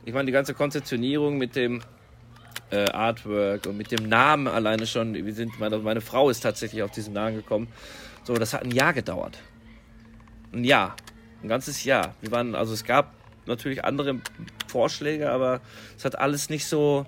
[0.06, 1.82] Ich meine, die ganze Konzeptionierung mit dem
[2.72, 5.14] äh, Artwork und mit dem Namen alleine schon.
[5.14, 7.68] Wir sind, meine, meine Frau ist tatsächlich auf diesen Namen gekommen.
[8.28, 9.40] So, das hat ein Jahr gedauert.
[10.52, 10.98] Ein Jahr.
[11.42, 12.14] Ein ganzes Jahr.
[12.20, 13.14] Wir waren, also es gab
[13.46, 14.20] natürlich andere
[14.68, 15.62] Vorschläge, aber
[15.98, 17.06] es hat alles nicht so,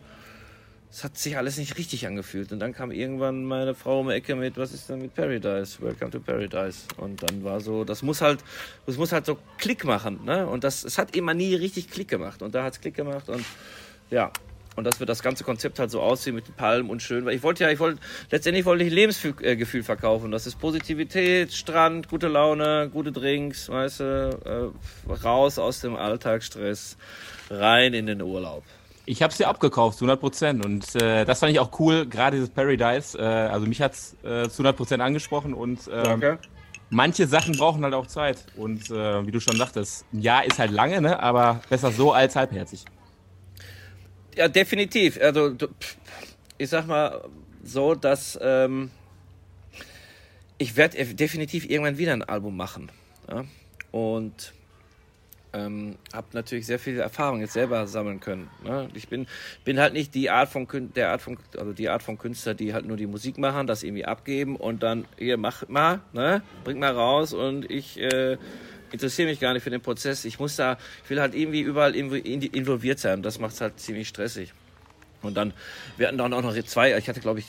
[0.90, 2.54] es hat sich alles nicht richtig angefühlt.
[2.54, 5.82] Und dann kam irgendwann meine Frau um die Ecke mit, was ist denn mit Paradise?
[5.82, 6.88] Welcome to Paradise.
[6.96, 8.42] Und dann war so, das muss halt,
[8.86, 10.48] das muss halt so Klick machen, ne?
[10.48, 12.42] Und das, es hat immer nie richtig Klick gemacht.
[12.42, 13.44] Und da hat es Klick gemacht und
[14.10, 14.32] ja,
[14.76, 17.36] und dass wir das ganze Konzept halt so aussehen mit den Palmen und schön, weil
[17.36, 18.00] ich wollte ja, ich wollte,
[18.32, 20.32] letztendlich wollte ich Lebensgefühl verkaufen.
[20.32, 24.74] Das ist Positivität, Strand, gute Laune, gute Drinks, weißt du,
[25.10, 26.98] äh, raus aus dem Alltagsstress,
[27.50, 28.64] rein in den Urlaub.
[29.06, 30.66] Ich habe es dir abgekauft, zu 100 Prozent.
[30.66, 33.18] Und äh, das fand ich auch cool, gerade dieses Paradise.
[33.18, 36.38] Äh, also mich hat es äh, zu 100 Prozent angesprochen und äh,
[36.92, 38.46] manche Sachen brauchen halt auch Zeit.
[38.56, 41.22] Und äh, wie du schon sagtest, ein Jahr ist halt lange, ne?
[41.22, 42.86] aber besser so als halbherzig.
[44.36, 45.20] Ja, definitiv.
[45.22, 45.56] Also
[46.58, 47.24] ich sag mal
[47.64, 48.92] so, dass ähm,
[50.58, 52.92] ich werde definitiv irgendwann wieder ein Album machen.
[53.30, 53.46] Ja?
[53.92, 54.54] Und
[55.54, 58.50] ähm, habe natürlich sehr viel Erfahrung jetzt selber sammeln können.
[58.64, 58.90] Ne?
[58.94, 59.26] Ich bin,
[59.66, 62.74] bin halt nicht die Art von der Art von also die Art von Künstler, die
[62.74, 66.78] halt nur die Musik machen, das irgendwie abgeben und dann hier mach mal, ne, bring
[66.78, 68.38] mal raus und ich äh,
[68.92, 70.26] interessiere mich gar nicht für den Prozess.
[70.26, 73.22] Ich muss da, ich will halt irgendwie überall involviert sein.
[73.22, 74.54] Das macht es halt ziemlich stressig.
[75.22, 75.54] Und dann,
[75.98, 77.46] wir hatten dann auch noch zwei, ich hatte glaube ich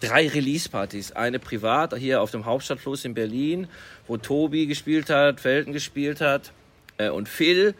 [0.00, 1.12] drei Release-Partys.
[1.12, 3.68] Eine privat hier auf dem Hauptstadtfluss in Berlin,
[4.06, 6.52] wo Tobi gespielt hat, Felten gespielt hat
[6.98, 7.74] äh, und Phil.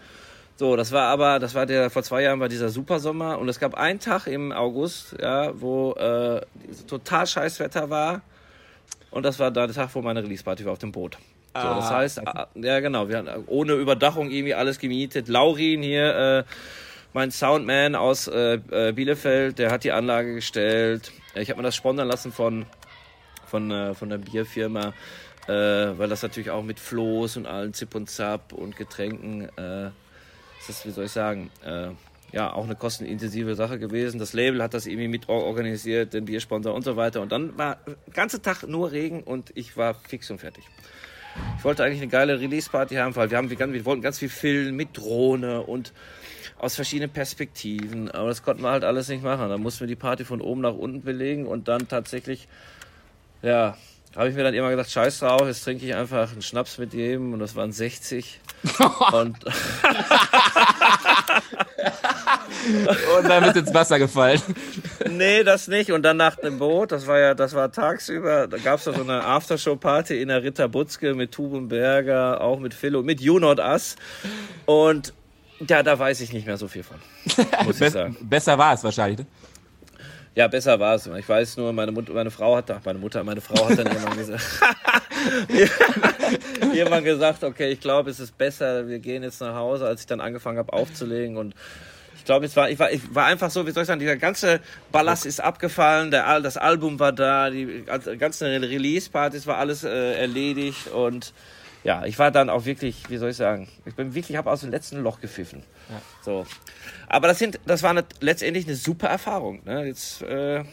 [0.57, 3.59] So, das war aber, das war der, vor zwei Jahren war dieser Supersommer und es
[3.59, 6.43] gab einen Tag im August, ja, wo äh,
[6.87, 8.23] total scheiß Wetter war.
[9.11, 11.19] Und das war der Tag, wo meine Release-Party war auf dem Boot.
[11.55, 12.47] So, das ah, heißt, okay.
[12.57, 15.29] ja genau, wir haben ohne Überdachung irgendwie alles gemietet.
[15.29, 16.45] Laurin hier, äh,
[17.12, 21.12] mein Soundman aus äh, äh, Bielefeld, der hat die Anlage gestellt.
[21.37, 22.67] Ich habe mir das sponsern lassen von,
[23.47, 24.95] von, äh, von der Bierfirma,
[25.47, 29.90] äh, weil das natürlich auch mit Floß und allen Zip und Zap und Getränken, äh,
[30.59, 31.90] das ist, wie soll ich sagen, äh,
[32.33, 34.19] ja, auch eine kostenintensive Sache gewesen.
[34.19, 37.21] Das Label hat das irgendwie mit organisiert, den Biersponsor und so weiter.
[37.21, 40.64] Und dann war den ganzen Tag nur Regen und ich war fix und fertig.
[41.59, 44.77] Ich wollte eigentlich eine geile Release-Party haben, weil wir, haben, wir wollten ganz viel filmen
[44.77, 45.92] mit Drohne und
[46.59, 48.11] aus verschiedenen Perspektiven.
[48.11, 49.49] Aber das konnten wir halt alles nicht machen.
[49.49, 52.49] Da mussten wir die Party von oben nach unten belegen und dann tatsächlich,
[53.42, 53.77] ja,
[54.16, 56.94] habe ich mir dann immer gesagt, scheiß drauf, jetzt trinke ich einfach einen Schnaps mit
[56.94, 58.40] jedem und das waren 60.
[59.12, 59.37] und,
[63.19, 64.41] und dann wird ins Wasser gefallen.
[65.11, 65.93] Nee, das nicht.
[65.93, 68.93] Und dann nach dem Boot, das war ja, das war tagsüber, da gab es so
[68.93, 73.59] eine Aftershow-Party in der Ritter Butzke mit Tubenberger, auch mit Phil und mit You Not
[73.59, 73.97] Us.
[74.67, 75.13] Und
[75.69, 76.97] ja, da weiß ich nicht mehr so viel von.
[77.65, 78.17] Muss ich sagen.
[78.21, 79.27] Besser war es wahrscheinlich, ne?
[80.37, 81.07] Ja, besser war es.
[81.07, 84.17] Ich weiß nur, meine, Mutter, meine Frau hat, meine Mutter, meine Frau hat dann irgendwann
[84.17, 84.43] gesagt,
[86.75, 90.07] irgendwann gesagt, okay, ich glaube, es ist besser, wir gehen jetzt nach Hause, als ich
[90.09, 91.55] dann angefangen habe aufzulegen und
[92.25, 94.17] ich glaube, es war, ich war, ich war einfach so, wie soll ich sagen, dieser
[94.17, 94.61] ganze
[94.91, 97.85] Ballast ist abgefallen, der, das Album war da, die
[98.19, 101.35] ganzen Release-Partys war alles äh, erledigt und
[101.83, 104.63] ja, ich war dann auch wirklich, wie soll ich sagen, ich bin wirklich, habe aus
[104.63, 105.65] dem letzten Loch gepfiffen.
[105.91, 106.01] Ja.
[106.23, 106.47] So.
[107.09, 109.61] Aber das sind, das war eine, letztendlich eine super Erfahrung.
[109.67, 109.85] Ne?
[109.85, 110.65] Jetzt, äh,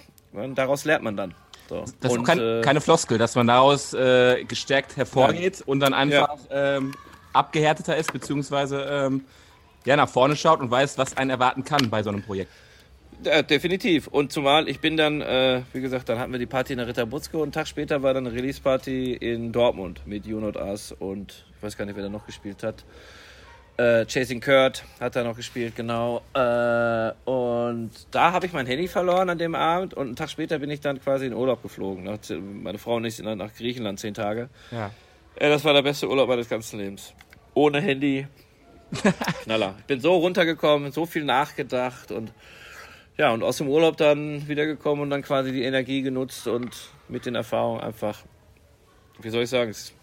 [0.55, 1.33] daraus lernt man dann.
[1.67, 1.83] So.
[1.99, 5.65] Das und, ist kein, äh, keine Floskel, dass man daraus äh, gestärkt hervorgeht ja.
[5.65, 6.77] und dann einfach ja.
[6.77, 6.93] ähm,
[7.33, 9.25] abgehärteter ist, beziehungsweise ähm,
[9.85, 12.51] ja, nach vorne schaut und weiß, was einen erwarten kann bei so einem Projekt.
[13.23, 14.07] Ja, definitiv.
[14.07, 16.87] Und zumal ich bin dann, äh, wie gesagt, dann hatten wir die Party in der
[16.87, 20.55] Ritter Butzke und einen Tag später war dann eine Release-Party in Dortmund mit You Not
[20.55, 22.83] Us und ich weiß gar nicht, wer da noch gespielt hat.
[23.77, 26.21] Äh, Chasing Kurt hat da noch gespielt, genau.
[26.33, 30.59] Äh, und da habe ich mein Handy verloren an dem Abend und einen Tag später
[30.59, 32.09] bin ich dann quasi in Urlaub geflogen.
[32.63, 34.49] Meine Frau und ich sind dann nach Griechenland zehn Tage.
[34.71, 34.91] Ja.
[35.35, 37.13] Äh, das war der beste Urlaub meines ganzen Lebens.
[37.53, 38.27] Ohne Handy,
[39.43, 39.75] Knaller.
[39.79, 42.31] Ich bin so runtergekommen, so viel nachgedacht und
[43.17, 46.75] ja, und aus dem Urlaub dann wiedergekommen und dann quasi die Energie genutzt und
[47.07, 48.19] mit den Erfahrungen einfach,
[49.21, 49.93] wie soll ich sagen, es,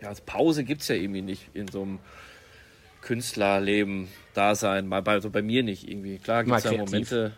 [0.00, 1.98] ja, Pause gibt es ja irgendwie nicht in so einem
[3.02, 6.18] Künstlerleben, Dasein, mal bei, also bei mir nicht irgendwie.
[6.18, 7.32] Klar gibt es ja Momente.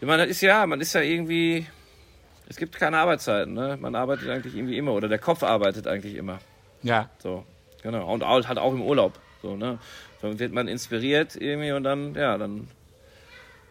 [0.00, 1.66] Ja, man ist ja, man ist ja irgendwie,
[2.48, 3.78] es gibt keine Arbeitszeiten, ne?
[3.80, 6.38] Man arbeitet eigentlich irgendwie immer oder der Kopf arbeitet eigentlich immer.
[6.82, 7.08] Ja.
[7.18, 7.44] So,
[7.82, 8.12] genau.
[8.12, 9.18] Und halt auch im Urlaub.
[9.42, 9.78] So, ne?
[10.20, 12.68] Dann wird man inspiriert irgendwie und dann, ja, dann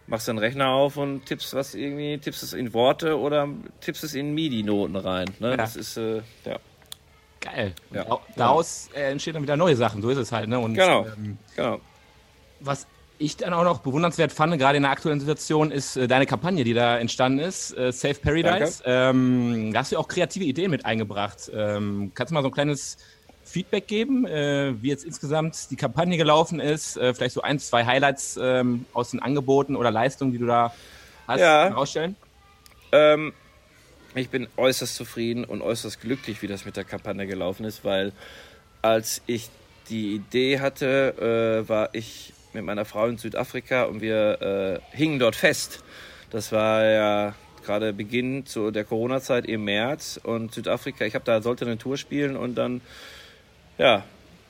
[0.07, 3.47] machst du den Rechner auf und tippst was irgendwie, tippst es in Worte oder
[3.81, 5.27] tippst es in MIDI-Noten rein.
[5.39, 5.51] Ne?
[5.51, 5.57] Ja.
[5.57, 6.57] Das ist, äh, ja.
[7.41, 7.73] Geil.
[7.91, 8.19] Ja.
[8.35, 10.49] Daraus äh, entstehen dann wieder neue Sachen, so ist es halt.
[10.49, 10.59] Ne?
[10.59, 11.05] Und, genau.
[11.05, 11.79] Ähm, genau.
[12.59, 12.85] Was
[13.17, 16.63] ich dann auch noch bewundernswert fand, gerade in der aktuellen Situation, ist äh, deine Kampagne,
[16.63, 18.81] die da entstanden ist, äh, Safe Paradise.
[18.85, 21.49] Ähm, da hast du auch kreative Ideen mit eingebracht.
[21.53, 22.97] Ähm, kannst du mal so ein kleines
[23.49, 26.97] Feedback geben, äh, wie jetzt insgesamt die Kampagne gelaufen ist?
[26.97, 30.73] Äh, vielleicht so ein, zwei Highlights ähm, aus den Angeboten oder Leistungen, die du da
[31.27, 31.69] hast, ja.
[31.69, 32.15] herausstellen?
[32.91, 33.33] Ähm,
[34.15, 38.11] ich bin äußerst zufrieden und äußerst glücklich, wie das mit der Kampagne gelaufen ist, weil
[38.81, 39.49] als ich
[39.89, 45.19] die Idee hatte, äh, war ich mit meiner Frau in Südafrika und wir äh, hingen
[45.19, 45.83] dort fest.
[46.29, 47.35] Das war ja
[47.65, 51.05] gerade Beginn zu der Corona-Zeit im März und Südafrika.
[51.05, 52.81] Ich habe da sollte eine Tour spielen und dann
[53.79, 54.03] ja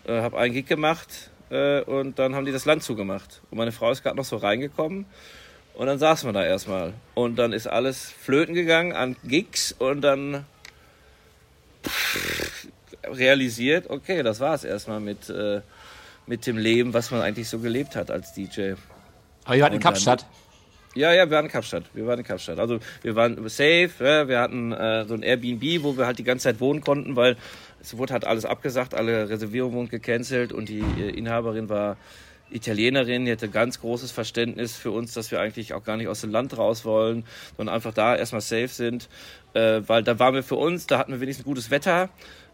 [0.06, 3.72] äh, habe einen Gig gemacht äh, und dann haben die das Land zugemacht und meine
[3.72, 5.06] Frau ist gerade noch so reingekommen
[5.76, 10.02] und dann saßen wir da erstmal und dann ist alles flöten gegangen an Gigs und
[10.02, 10.46] dann
[13.06, 15.62] realisiert, okay, das war es erstmal mit äh,
[16.30, 18.74] mit dem Leben, was man eigentlich so gelebt hat als DJ.
[19.46, 20.28] Aber ihr wart in Kapstadt?
[20.94, 21.86] Ja, ja, wir waren in Kapstadt.
[21.94, 22.60] Wir waren in Kapstadt.
[22.60, 26.24] Also wir waren safe, ja, wir hatten äh, so ein Airbnb, wo wir halt die
[26.24, 27.36] ganze Zeit wohnen konnten, weil
[27.82, 31.98] es wurde halt alles abgesagt, alle Reservierungen wurden gecancelt und die äh, Inhaberin war
[32.52, 36.22] Italienerin, die hatte ganz großes Verständnis für uns, dass wir eigentlich auch gar nicht aus
[36.22, 37.24] dem Land raus wollen,
[37.58, 39.08] sondern einfach da erstmal safe sind,
[39.54, 42.10] äh, weil da waren wir für uns, da hatten wir wenigstens gutes Wetter.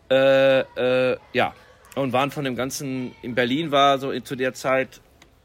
[0.10, 1.54] Äh, äh, ja,
[1.96, 5.02] und waren von dem Ganzen, in Berlin war so zu der Zeit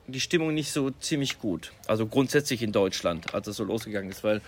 [0.06, 1.72] die Stimmung nicht so ziemlich gut.
[1.86, 4.40] Also grundsätzlich in Deutschland, als es so losgegangen ist, weil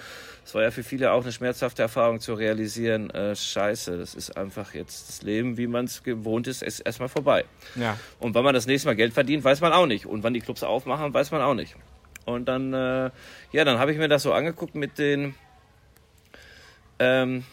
[0.44, 4.36] es war ja für viele auch eine schmerzhafte Erfahrung zu realisieren, äh, scheiße, das ist
[4.36, 7.44] einfach jetzt das Leben, wie man es gewohnt ist, ist erstmal vorbei.
[7.76, 7.96] Ja.
[8.18, 10.06] Und wann man das nächste Mal Geld verdient, weiß man auch nicht.
[10.06, 11.76] Und wann die Clubs aufmachen, weiß man auch nicht.
[12.24, 13.10] Und dann, äh,
[13.52, 15.34] ja, dann habe ich mir das so angeguckt mit den,
[16.98, 17.44] ähm,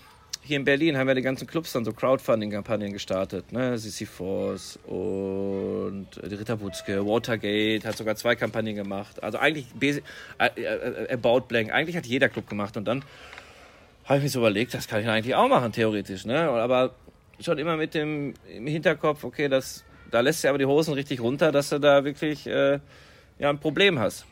[0.50, 3.52] hier in Berlin haben wir die ganzen Clubs dann so Crowdfunding-Kampagnen gestartet.
[3.52, 3.78] Ne?
[4.08, 9.22] Force und die Ritter Wutzke, Watergate hat sogar zwei Kampagnen gemacht.
[9.22, 10.02] Also eigentlich äh,
[10.40, 12.78] äh, äh, About Blank, eigentlich hat jeder Club gemacht.
[12.78, 13.04] Und dann
[14.06, 16.26] habe ich mir so überlegt, das kann ich eigentlich auch machen, theoretisch.
[16.26, 16.50] Ne?
[16.50, 16.96] Aber
[17.40, 21.22] schon immer mit dem im Hinterkopf, okay, das, da lässt du aber die Hosen richtig
[21.22, 22.80] runter, dass du da wirklich äh,
[23.38, 24.26] ja, ein Problem hast.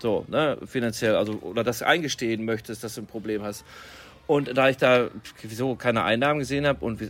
[0.00, 3.64] So, ne, finanziell, also, oder das eingestehen möchtest, dass du ein Problem hast.
[4.30, 5.10] Und da ich da
[5.42, 7.00] wieso keine Einnahmen gesehen habe und,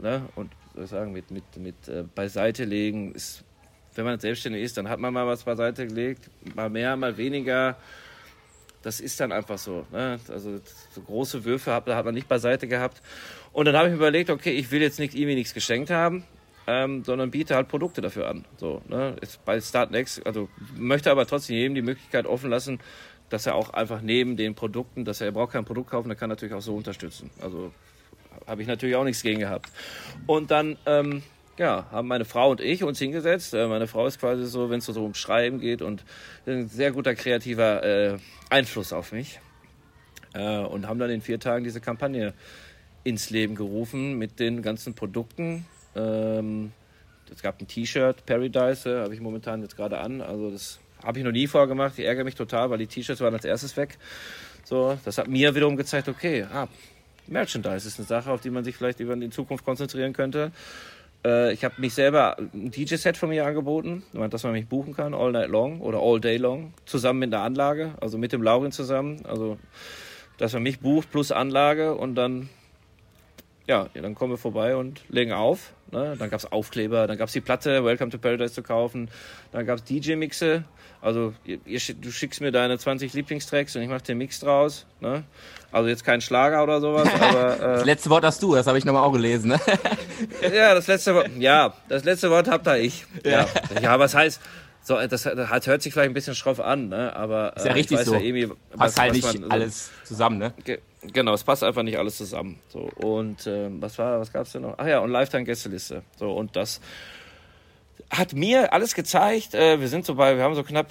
[0.00, 0.52] ne, und
[0.86, 3.42] sagen, mit, mit, mit äh, beiseite legen, ist,
[3.96, 7.76] wenn man selbstständig ist, dann hat man mal was beiseite gelegt, mal mehr, mal weniger.
[8.82, 9.86] Das ist dann einfach so.
[9.90, 10.20] Ne?
[10.28, 10.60] Also
[10.92, 13.02] so große Würfe hat, hat man nicht beiseite gehabt.
[13.52, 16.22] Und dann habe ich mir überlegt, okay, ich will jetzt nicht irgendwie nichts geschenkt haben,
[16.68, 18.44] ähm, sondern biete halt Produkte dafür an.
[18.56, 19.16] So, ne?
[19.20, 22.78] Ist bei Startnext, also möchte aber trotzdem jedem die Möglichkeit offen lassen,
[23.30, 26.16] dass er auch einfach neben den Produkten, dass er, er braucht kein Produkt kaufen, er
[26.16, 27.30] kann natürlich auch so unterstützen.
[27.40, 27.72] Also
[28.46, 29.70] habe ich natürlich auch nichts gegen gehabt.
[30.26, 31.22] Und dann, ähm,
[31.58, 33.52] ja, haben meine Frau und ich uns hingesetzt.
[33.52, 36.04] Äh, meine Frau ist quasi so, wenn es so um Schreiben geht und
[36.46, 39.40] ein sehr guter kreativer äh, Einfluss auf mich.
[40.34, 42.32] Äh, und haben dann in vier Tagen diese Kampagne
[43.04, 45.66] ins Leben gerufen mit den ganzen Produkten.
[45.96, 46.72] Ähm,
[47.32, 50.20] es gab ein T-Shirt, Paradise, habe ich momentan jetzt gerade an.
[50.20, 51.98] Also das habe ich noch nie vorgemacht.
[51.98, 53.98] Ich ärgere mich total, weil die T-Shirts waren als erstes weg.
[54.64, 56.68] So, das hat mir wiederum gezeigt, okay, ah,
[57.26, 60.52] Merchandise ist eine Sache, auf die man sich vielleicht in Zukunft konzentrieren könnte.
[61.24, 65.14] Äh, ich habe mich selber ein DJ-Set von mir angeboten, dass man mich buchen kann,
[65.14, 68.72] all night long oder all day long, zusammen mit einer Anlage, also mit dem Laurin
[68.72, 69.24] zusammen.
[69.24, 69.58] Also,
[70.38, 72.48] dass man mich bucht plus Anlage und dann
[73.68, 75.74] ja, dann kommen wir vorbei und legen auf.
[75.92, 76.16] Ne?
[76.18, 79.10] Dann gab es Aufkleber, dann gab es die Platte Welcome to Paradise zu kaufen,
[79.52, 80.64] dann gab es DJ-Mixe.
[81.00, 81.58] Also ihr,
[82.00, 84.86] du schickst mir deine 20 Lieblingstracks und ich mache den Mix draus.
[85.00, 85.22] Ne?
[85.70, 87.54] Also jetzt kein Schlager oder sowas, aber...
[87.54, 89.50] Äh, das letzte Wort hast du, das habe ich nochmal auch gelesen.
[89.50, 89.60] Ne?
[90.42, 93.04] ja, das letzte Wort, ja, das letzte Wort habt da ich.
[93.22, 94.40] Ja, ja, ja was heißt...
[94.80, 97.14] So, das, das, hört sich vielleicht ein bisschen schroff an, ne?
[97.14, 98.14] aber ist ja äh, richtig so.
[98.14, 100.54] Ja irgendwie, was, Passt halt nicht man, alles zusammen, ne?
[101.02, 102.58] Genau, es passt einfach nicht alles zusammen.
[102.68, 104.74] So und äh, was war, was gab's denn noch?
[104.78, 106.02] Ach ja, und Lifetime Gästeliste.
[106.16, 106.80] So und das
[108.10, 109.54] hat mir alles gezeigt.
[109.54, 110.90] Äh, wir sind so bei, wir haben so knapp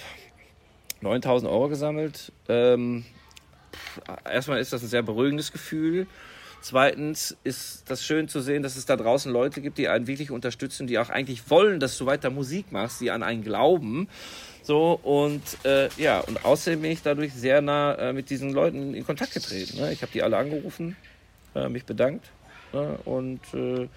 [1.00, 2.32] 9000 Euro gesammelt.
[2.48, 3.04] Ähm,
[4.24, 6.06] erstmal ist das ein sehr beruhigendes Gefühl.
[6.60, 10.30] Zweitens ist das schön zu sehen, dass es da draußen Leute gibt, die einen wirklich
[10.30, 14.08] unterstützen, die auch eigentlich wollen, dass du weiter Musik machst, die an einen glauben.
[14.68, 18.92] So, und äh, ja, und außerdem bin ich dadurch sehr nah äh, mit diesen Leuten
[18.92, 19.78] in Kontakt getreten.
[19.78, 19.94] Ne?
[19.94, 20.94] Ich habe die alle angerufen,
[21.54, 22.26] äh, mich bedankt.
[22.74, 22.98] Ne?
[23.06, 23.88] Und äh,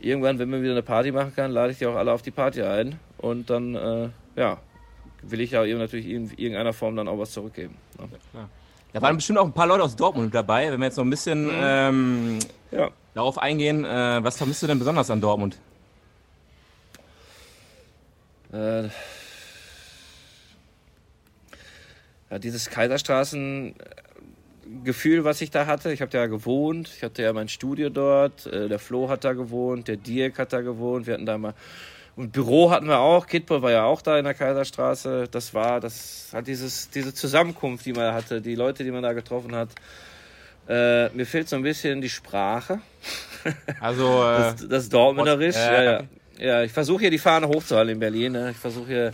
[0.00, 2.32] irgendwann, wenn man wieder eine Party machen kann, lade ich die auch alle auf die
[2.32, 2.98] Party ein.
[3.18, 4.58] Und dann, äh, ja,
[5.22, 7.76] will ich ja eben natürlich in irgendeiner Form dann auch was zurückgeben.
[7.96, 8.08] Ne?
[8.34, 8.48] Ja,
[8.92, 10.72] da waren bestimmt auch ein paar Leute aus Dortmund dabei.
[10.72, 11.62] Wenn wir jetzt noch ein bisschen mhm.
[11.62, 12.38] ähm,
[12.72, 12.90] ja.
[13.14, 15.56] darauf eingehen, äh, was vermisst du denn besonders an Dortmund?
[18.52, 18.88] Äh,
[22.30, 23.74] ja, dieses Kaiserstraßen
[24.84, 25.92] Gefühl, was ich da hatte.
[25.92, 29.32] Ich habe da gewohnt, ich hatte ja mein Studio dort, äh, der Flo hat da
[29.32, 31.54] gewohnt, der Dirk hat da gewohnt, wir hatten da mal
[32.16, 35.28] und Büro hatten wir auch, Kidpol war ja auch da in der Kaiserstraße.
[35.30, 39.12] Das war, das hat dieses, diese Zusammenkunft, die man hatte, die Leute, die man da
[39.14, 39.70] getroffen hat.
[40.68, 42.80] Äh, mir fehlt so ein bisschen die Sprache.
[43.80, 45.56] Also äh, das, das Dortmunderisch.
[45.56, 46.02] Äh, ja, ja.
[46.38, 48.32] ja, ich versuche hier die Fahne hochzuhalten in Berlin.
[48.32, 48.50] Ne?
[48.50, 49.12] Ich versuche hier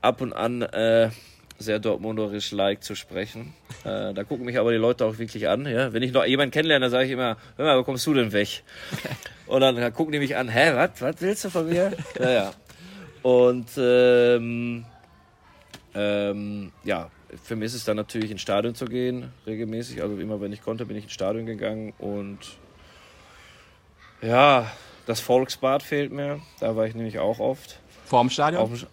[0.00, 1.10] ab und an äh,
[1.58, 3.52] sehr dortmunderisch like zu sprechen.
[3.84, 5.66] Äh, da gucken mich aber die Leute auch wirklich an.
[5.66, 5.92] Ja?
[5.92, 8.62] Wenn ich noch jemanden kennenlerne, sage ich immer, hör mal, wo kommst du denn weg?
[9.46, 11.92] Und dann, dann gucken die mich an, hä, was, was willst du von mir?
[12.20, 12.52] ja, ja.
[13.22, 14.84] Und ähm,
[15.94, 17.10] ähm, ja,
[17.42, 20.02] für mich ist es dann natürlich ins Stadion zu gehen, regelmäßig.
[20.02, 21.92] Also immer, wenn ich konnte, bin ich ins Stadion gegangen.
[21.98, 22.38] Und
[24.22, 24.70] ja,
[25.06, 26.40] das Volksbad fehlt mir.
[26.60, 27.80] Da war ich nämlich auch oft.
[28.04, 28.62] Vorm Stadion?
[28.62, 28.86] Auf,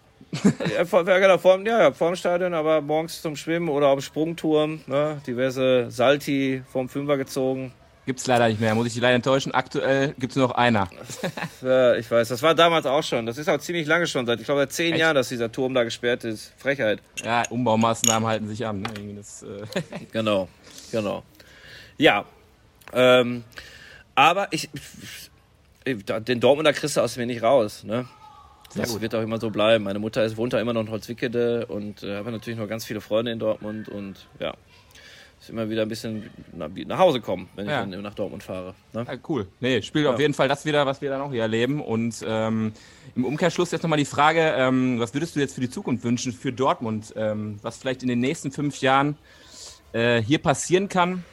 [0.76, 4.80] ja, vor, genau, ja, ja, vor dem Stadion, aber morgens zum Schwimmen oder dem Sprungturm.
[4.86, 5.20] Ne?
[5.26, 7.72] Diverse Salti vom Fünfer gezogen.
[8.06, 9.52] Gibt es leider nicht mehr, muss ich dich leider enttäuschen.
[9.52, 10.88] Aktuell gibt es nur noch einer.
[11.62, 13.26] ja, ich weiß, das war damals auch schon.
[13.26, 15.00] Das ist auch ziemlich lange schon, seit ich glaube seit zehn Echt?
[15.00, 16.52] Jahren, dass dieser Turm da gesperrt ist.
[16.56, 17.00] Frechheit.
[17.24, 18.82] Ja, Umbaumaßnahmen halten sich an.
[18.82, 19.14] Ne?
[19.16, 19.64] Das, äh
[20.12, 20.48] genau,
[20.92, 21.24] genau.
[21.98, 22.24] Ja,
[22.92, 23.42] ähm,
[24.14, 24.70] aber ich,
[25.84, 27.82] den Dortmunder kriegst du aus mir nicht raus.
[27.82, 28.06] Ne?
[28.76, 29.00] Das gut.
[29.02, 29.84] wird auch immer so bleiben.
[29.84, 32.84] Meine Mutter ist, wohnt da immer noch in Holzwickede und äh, habe natürlich noch ganz
[32.84, 34.54] viele Freunde in Dortmund und ja,
[35.40, 37.84] ist immer wieder ein bisschen nach, nach Hause kommen, wenn ja.
[37.84, 38.74] ich dann nach Dortmund fahre.
[38.92, 39.04] Ne?
[39.06, 39.46] Ja, cool.
[39.60, 41.80] Nee, spielt auf jeden Fall das wieder, was wir dann auch hier erleben.
[41.80, 42.72] Und ähm,
[43.14, 46.32] im Umkehrschluss jetzt nochmal die Frage, ähm, was würdest du jetzt für die Zukunft wünschen
[46.32, 47.12] für Dortmund?
[47.16, 49.16] Ähm, was vielleicht in den nächsten fünf Jahren
[49.92, 51.24] äh, hier passieren kann?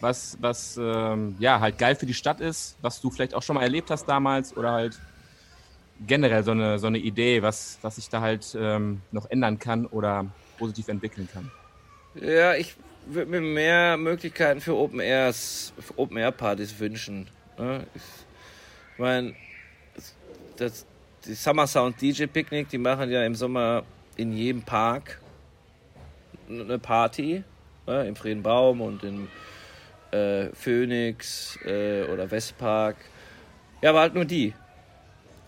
[0.00, 3.54] Was, was ähm, ja halt geil für die Stadt ist, was du vielleicht auch schon
[3.54, 4.98] mal erlebt hast damals oder halt
[6.06, 9.86] generell so eine, so eine Idee, was, was sich da halt ähm, noch ändern kann
[9.86, 10.26] oder
[10.58, 11.50] positiv entwickeln kann?
[12.14, 12.74] Ja, ich
[13.06, 17.28] würde mir mehr Möglichkeiten für Open Airs, Open Air Partys wünschen.
[17.58, 17.86] Ne?
[17.94, 19.34] Ich meine,
[20.56, 20.86] das,
[21.24, 23.84] die Summer Sound DJ Picnic, die machen ja im Sommer
[24.16, 25.20] in jedem Park
[26.48, 27.42] eine Party,
[27.86, 28.06] ne?
[28.06, 29.28] im Friedenbaum und in
[30.12, 32.96] äh, Phoenix äh, oder Westpark.
[33.82, 34.54] Ja, aber halt nur die.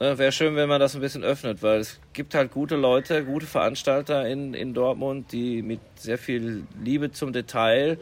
[0.01, 3.25] Ne, Wäre schön, wenn man das ein bisschen öffnet, weil es gibt halt gute Leute,
[3.25, 7.99] gute Veranstalter in, in Dortmund, die mit sehr viel Liebe zum Detail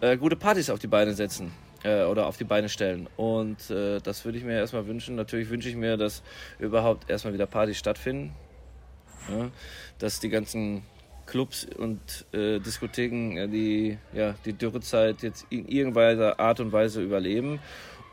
[0.00, 1.50] äh, gute Partys auf die Beine setzen
[1.82, 3.08] äh, oder auf die Beine stellen.
[3.16, 5.16] Und äh, das würde ich mir erstmal wünschen.
[5.16, 6.22] Natürlich wünsche ich mir, dass
[6.60, 8.32] überhaupt erstmal wieder Partys stattfinden.
[9.28, 9.50] Ja?
[9.98, 10.84] Dass die ganzen
[11.26, 17.02] Clubs und äh, Diskotheken äh, die, ja, die Dürrezeit jetzt in irgendeiner Art und Weise
[17.02, 17.58] überleben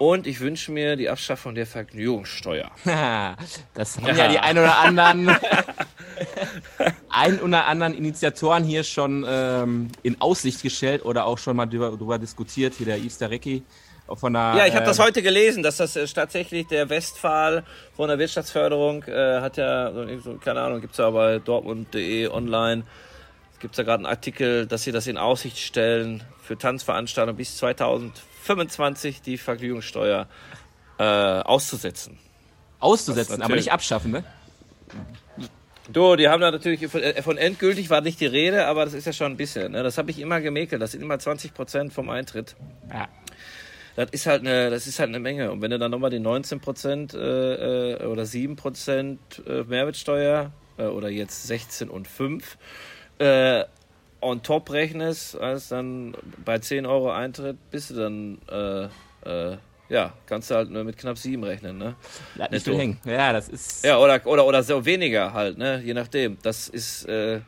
[0.02, 2.72] und ich wünsche mir die Abschaffung der Vergnügungssteuer.
[3.76, 4.16] das haben ja.
[4.16, 5.30] ja die ein oder anderen,
[7.10, 12.18] ein oder anderen Initiatoren hier schon ähm, in Aussicht gestellt oder auch schon mal darüber,
[12.18, 12.74] diskutiert.
[12.80, 13.62] Hier der Easter Recki
[14.12, 14.56] von der.
[14.58, 17.64] Ja, ich habe das heute gelesen, dass das äh, tatsächlich der Westphal
[17.96, 22.86] von der Wirtschaftsförderung äh, hat ja, so, keine Ahnung, gibt es ja bei dortmund.de online.
[23.60, 27.58] Gibt es da gerade einen Artikel, dass sie das in Aussicht stellen für Tanzveranstaltungen bis
[27.58, 28.12] 2000
[28.52, 30.28] 25 die Vergnügungssteuer
[30.98, 32.20] äh, auszusetzen.
[32.80, 34.24] Auszusetzen, aber nicht abschaffen, ne?
[35.92, 38.94] Du, die haben da natürlich, von, äh, von, endgültig war nicht die Rede, aber das
[38.94, 39.72] ist ja schon ein bisschen.
[39.72, 39.84] Ne?
[39.84, 40.82] Das habe ich immer gemäkelt.
[40.82, 42.56] Das sind immer 20 Prozent vom Eintritt.
[42.90, 43.08] Ja.
[43.96, 45.52] Das ist halt eine, das ist halt eine Menge.
[45.52, 50.52] Und wenn du dann nochmal die 19 Prozent äh, äh oder 7 Prozent äh, Mehrwertsteuer
[50.78, 52.58] äh, oder jetzt 16 und 5
[53.20, 53.66] äh,
[54.22, 56.16] on top rechnest, als dann
[56.46, 58.86] bei 10 Euro Eintritt bist du dann, äh,
[59.30, 59.58] äh,
[59.90, 61.96] ja, kannst du halt nur mit knapp 7 rechnen, ne?
[62.36, 63.00] Bleibt nicht hängen.
[63.06, 63.84] Ja, das ist.
[63.84, 65.82] Ja, oder, oder, oder so weniger halt, ne?
[65.84, 66.38] Je nachdem.
[66.44, 67.42] Das ist, äh,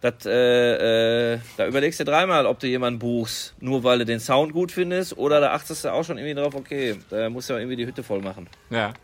[0.00, 4.20] das, äh, äh, da überlegst du dreimal, ob du jemanden buchst, nur weil du den
[4.20, 7.54] Sound gut findest, oder da achtest du auch schon irgendwie drauf, okay, da musst du
[7.54, 8.48] ja irgendwie die Hütte voll machen.
[8.70, 8.94] Ja.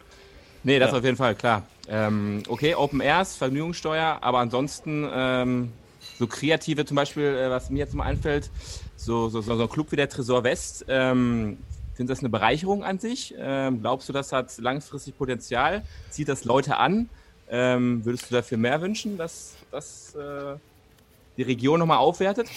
[0.65, 0.99] Nee, das ja.
[0.99, 1.63] auf jeden Fall, klar.
[1.89, 5.73] Ähm, okay, Open Airs, Vergnügungssteuer, aber ansonsten ähm,
[6.19, 8.51] so kreative, zum Beispiel, äh, was mir jetzt mal einfällt,
[8.97, 11.59] so, so, so ein Club wie der Tresor West, ähm,
[11.95, 13.35] sind das eine Bereicherung an sich?
[13.37, 15.83] Ähm, glaubst du, das hat langfristig Potenzial?
[16.11, 17.09] Zieht das Leute an?
[17.51, 20.57] Ähm, würdest du dafür mehr wünschen, dass, dass äh,
[21.37, 22.49] die Region nochmal aufwertet?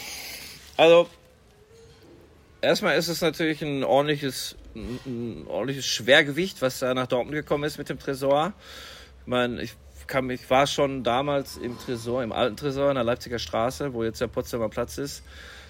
[0.78, 1.08] Also,
[2.62, 7.78] erstmal ist es natürlich ein ordentliches, ein ordentliches Schwergewicht, was da nach Dortmund gekommen ist
[7.78, 8.54] mit dem Tresor.
[9.22, 9.74] Ich meine, ich,
[10.12, 14.04] kann, ich war schon damals im Tresor, im alten Tresor in der Leipziger Straße, wo
[14.04, 15.24] jetzt der Potsdamer Platz ist.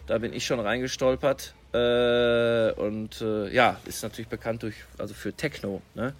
[0.08, 1.54] Da bin ich schon reingestolpert.
[1.74, 5.82] Äh, und äh, ja, ist natürlich bekannt durch, also für Techno.
[5.94, 6.14] Ne?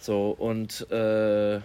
[0.00, 1.60] So, und äh,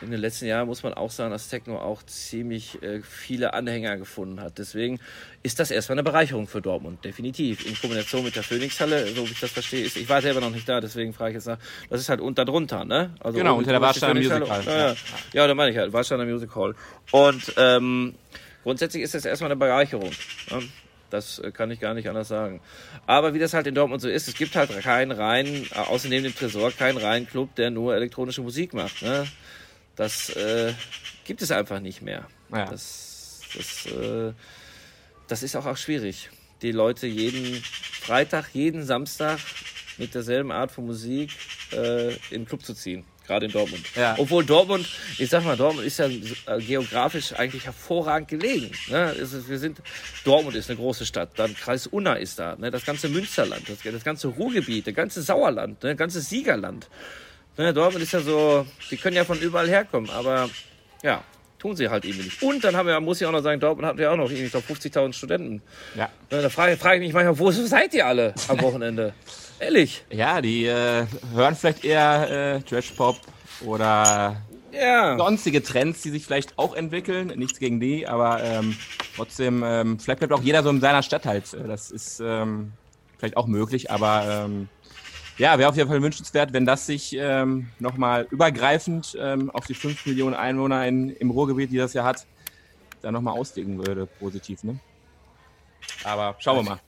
[0.00, 3.96] in den letzten Jahren muss man auch sagen, dass Techno auch ziemlich äh, viele Anhänger
[3.96, 4.58] gefunden hat.
[4.58, 5.00] Deswegen
[5.42, 7.66] ist das erstmal eine Bereicherung für Dortmund, definitiv.
[7.66, 10.50] In Kombination mit der Phoenixhalle, so wie ich das verstehe, ist, ich war selber noch
[10.50, 11.58] nicht da, deswegen frage ich jetzt nach,
[11.90, 13.14] das ist halt unter drunter, ne?
[13.20, 14.62] Also genau, unter der Warsteiner Music Hall.
[14.64, 14.94] Ja, ja.
[15.32, 16.74] ja, da meine ich halt, Warsteiner Music Hall.
[17.10, 18.14] Und ähm,
[18.62, 20.10] grundsätzlich ist das erstmal eine Bereicherung.
[20.50, 20.62] Ne?
[21.10, 22.60] Das äh, kann ich gar nicht anders sagen.
[23.06, 26.08] Aber wie das halt in Dortmund so ist, es gibt halt keinen reinen, äh, außer
[26.08, 29.02] neben dem Tresor, keinen reinen Club, der nur elektronische Musik macht.
[29.02, 29.24] Ne?
[29.96, 30.72] Das äh,
[31.24, 32.26] gibt es einfach nicht mehr.
[32.50, 32.66] Ja.
[32.66, 34.32] Das, das, äh,
[35.28, 36.30] das ist auch, auch schwierig,
[36.62, 39.38] die Leute jeden Freitag, jeden Samstag
[39.98, 41.30] mit derselben Art von Musik
[41.72, 43.04] äh, in den Club zu ziehen.
[43.26, 43.82] Gerade in Dortmund.
[43.96, 44.16] Ja.
[44.18, 44.86] Obwohl Dortmund,
[45.16, 48.70] ich sag mal, Dortmund ist ja äh, geografisch eigentlich hervorragend gelegen.
[48.88, 49.14] Ne?
[49.16, 49.80] Wir sind,
[50.24, 52.70] Dortmund ist eine große Stadt, dann Kreis Unna ist da, ne?
[52.70, 55.90] das ganze Münsterland, das, das ganze Ruhrgebiet, das ganze Sauerland, ne?
[55.90, 56.90] das ganze Siegerland.
[57.56, 60.50] Ne, Dortmund ist ja so, die können ja von überall herkommen, aber
[61.02, 61.22] ja,
[61.58, 62.42] tun sie halt eben nicht.
[62.42, 64.56] Und dann haben wir, muss ich auch noch sagen, Dortmund hat ja auch noch irgendwie
[64.56, 65.62] 50.000 Studenten.
[65.94, 66.08] Ja.
[66.30, 69.14] Ne, da frage, frage ich mich manchmal, wo seid ihr alle am Wochenende?
[69.60, 70.04] Ehrlich.
[70.10, 73.16] Ja, die äh, hören vielleicht eher äh, Trash-Pop
[73.64, 74.42] oder
[74.72, 75.16] ja.
[75.16, 77.28] sonstige Trends, die sich vielleicht auch entwickeln.
[77.36, 78.76] Nichts gegen die, aber ähm,
[79.14, 81.56] trotzdem, ähm, vielleicht bleibt auch jeder so in seiner Stadt halt.
[81.66, 82.72] Das ist ähm,
[83.16, 84.68] vielleicht auch möglich, aber ähm,
[85.38, 89.74] ja, wäre auf jeden Fall wünschenswert, wenn das sich ähm, nochmal übergreifend ähm, auf die
[89.74, 92.26] 5 Millionen Einwohner in, im Ruhrgebiet, die das ja hat,
[93.02, 94.62] da nochmal auslegen würde, positiv.
[94.62, 94.78] Ne?
[96.04, 96.80] Aber schauen wir mal.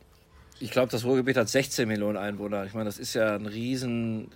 [0.58, 2.64] Ich glaube, das Ruhrgebiet hat 16 Millionen Einwohner.
[2.64, 4.30] Ich meine, das ist ja ein riesen,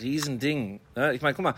[0.00, 0.80] riesen Ding.
[0.96, 1.14] Ne?
[1.14, 1.54] Ich meine, guck mal,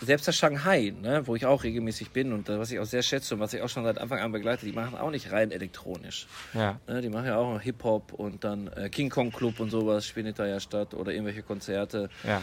[0.00, 3.34] selbst das Shanghai, ne, wo ich auch regelmäßig bin und was ich auch sehr schätze
[3.34, 6.28] und was ich auch schon seit Anfang an begleite, die machen auch nicht rein elektronisch.
[6.54, 6.78] Ja.
[6.86, 7.00] Ne?
[7.00, 10.46] Die machen ja auch Hip-Hop und dann äh, King Kong Club und sowas spielt da
[10.46, 12.10] ja statt oder irgendwelche Konzerte.
[12.22, 12.42] Ja.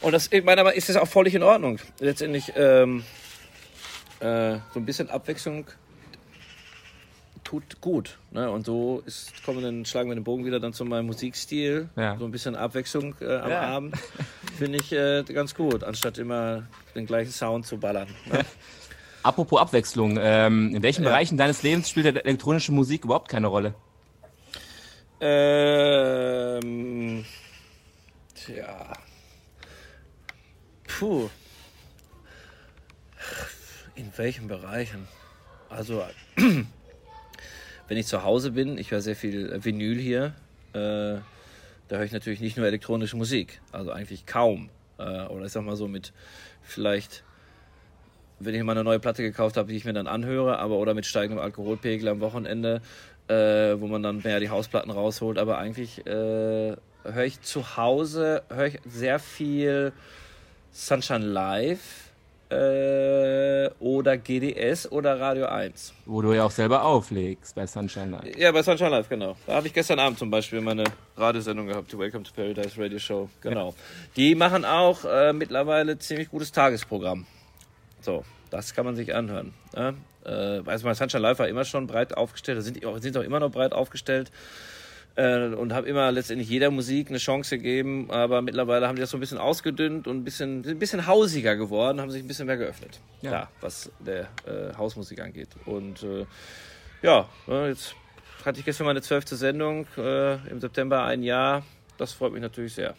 [0.00, 1.80] Und das, ich meine, aber ist das auch völlig in Ordnung.
[1.98, 3.02] Letztendlich ähm,
[4.20, 5.66] äh, so ein bisschen Abwechslung
[7.46, 8.18] tut gut.
[8.32, 8.50] Ne?
[8.50, 11.88] Und so ist, kommen dann, schlagen wir den Bogen wieder dann zu meinem Musikstil.
[11.96, 12.18] Ja.
[12.18, 13.60] So ein bisschen Abwechslung äh, am ja.
[13.62, 13.94] Abend.
[14.58, 18.08] Finde ich äh, ganz gut, anstatt immer den gleichen Sound zu ballern.
[18.26, 18.44] Ne?
[19.22, 21.10] Apropos Abwechslung, ähm, in welchen ja.
[21.10, 23.74] Bereichen deines Lebens spielt elektronische Musik überhaupt keine Rolle?
[25.20, 25.64] Ähm,
[28.34, 28.92] tja.
[30.98, 31.28] Puh.
[33.94, 35.06] In welchen Bereichen?
[35.68, 36.04] Also
[37.88, 40.34] wenn ich zu Hause bin, ich höre sehr viel Vinyl hier,
[40.72, 41.20] äh,
[41.88, 44.70] da höre ich natürlich nicht nur elektronische Musik, also eigentlich kaum.
[44.98, 46.12] Äh, oder ich sag mal so mit
[46.62, 47.22] vielleicht,
[48.40, 50.94] wenn ich mal eine neue Platte gekauft habe, die ich mir dann anhöre, aber oder
[50.94, 52.82] mit steigendem Alkoholpegel am Wochenende,
[53.28, 53.34] äh,
[53.80, 58.66] wo man dann mehr die Hausplatten rausholt, aber eigentlich äh, höre ich zu Hause, höre
[58.66, 59.92] ich sehr viel
[60.72, 62.05] Sunshine Live
[62.50, 65.92] äh, oder GDS oder Radio 1.
[66.04, 68.36] Wo du ja auch selber auflegst bei Sunshine Live.
[68.36, 69.36] Ja, bei Sunshine Live, genau.
[69.46, 70.84] Da habe ich gestern Abend zum Beispiel meine
[71.16, 73.28] Radiosendung gehabt, die Welcome to Paradise Radio Show.
[73.40, 73.68] Genau.
[73.68, 73.74] Ja.
[74.16, 77.26] Die machen auch äh, mittlerweile ziemlich gutes Tagesprogramm.
[78.00, 79.52] So, das kann man sich anhören.
[79.74, 79.94] Ja?
[80.24, 83.50] Äh, also Sunshine Live war immer schon breit aufgestellt, da sind, sind auch immer noch
[83.50, 84.30] breit aufgestellt
[85.16, 89.10] äh, und habe immer letztendlich jeder Musik eine Chance gegeben, aber mittlerweile haben die das
[89.10, 92.46] so ein bisschen ausgedünnt und ein bisschen, ein bisschen hausiger geworden, haben sich ein bisschen
[92.46, 93.30] mehr geöffnet, ja.
[93.30, 95.48] Klar, was der äh, Hausmusik angeht.
[95.64, 96.26] Und äh,
[97.02, 97.94] ja, ne, jetzt
[98.44, 101.64] hatte ich gestern meine zwölfte Sendung, äh, im September ein Jahr,
[101.98, 102.94] das freut mich natürlich sehr.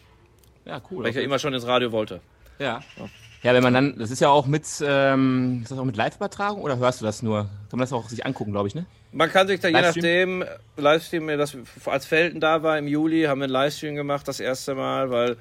[0.65, 1.03] Ja, cool.
[1.03, 2.20] Weil ich ja immer schon ins Radio wollte.
[2.59, 2.84] Ja.
[2.97, 3.09] ja.
[3.43, 6.61] Ja, wenn man dann, das ist ja auch mit, ähm, ist das auch mit Live-Übertragung
[6.61, 7.43] oder hörst du das nur?
[7.69, 8.85] Kann man das auch sich angucken, glaube ich, ne?
[9.11, 10.43] Man kann sich da je nachdem,
[10.75, 14.75] Livestream, das, als Felten da war im Juli, haben wir einen Livestream gemacht, das erste
[14.75, 15.38] Mal, weil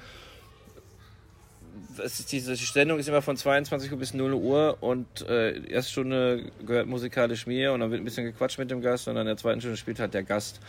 [1.98, 5.92] ist, diese Sendung ist immer von 22 Uhr bis 0 Uhr und äh, die erste
[5.92, 9.22] Stunde gehört musikalisch mir und dann wird ein bisschen gequatscht mit dem Gast und dann
[9.22, 10.60] in der zweiten Stunde spielt halt der Gast.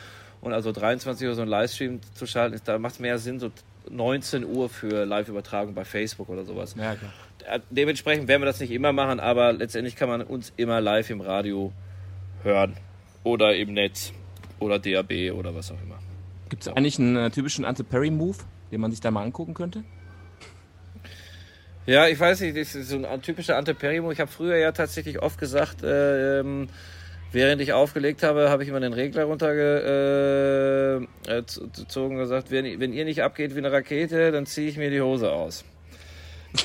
[0.41, 3.39] Und also 23 Uhr so ein Livestream zu schalten, ist, da macht es mehr Sinn,
[3.39, 3.51] so
[3.89, 6.75] 19 Uhr für Live-Übertragung bei Facebook oder sowas.
[6.77, 7.11] Ja, klar.
[7.47, 11.09] äh, dementsprechend werden wir das nicht immer machen, aber letztendlich kann man uns immer live
[11.09, 11.73] im Radio
[12.43, 12.75] hören.
[13.23, 14.13] Oder im Netz.
[14.59, 15.99] Oder DAB oder was auch immer.
[16.49, 18.37] Gibt es eigentlich einen äh, typischen Ante-Perry-Move,
[18.71, 19.83] den man sich da mal angucken könnte?
[21.85, 24.13] Ja, ich weiß nicht, das ist so ein typischer Ante-Perry-Move.
[24.13, 26.69] Ich habe früher ja tatsächlich oft gesagt, äh, ähm,
[27.37, 32.79] während ich aufgelegt habe, habe ich immer den Regler runtergezogen äh, äh, und gesagt, wenn,
[32.79, 35.63] wenn ihr nicht abgeht wie eine Rakete, dann ziehe ich mir die Hose aus.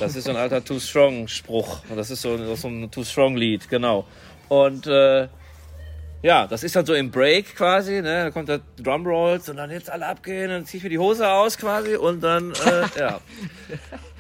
[0.01, 1.81] Das ist so ein alter Too Strong Spruch.
[1.95, 4.07] Das ist so, so ein Too Strong Lied, genau.
[4.49, 5.29] Und äh,
[6.23, 8.25] ja, das ist dann so im Break quasi, ne?
[8.25, 11.29] Da kommt der Drumrolls und dann jetzt alle abgehen, dann ziehe ich mir die Hose
[11.29, 13.21] aus quasi und dann, äh, ja.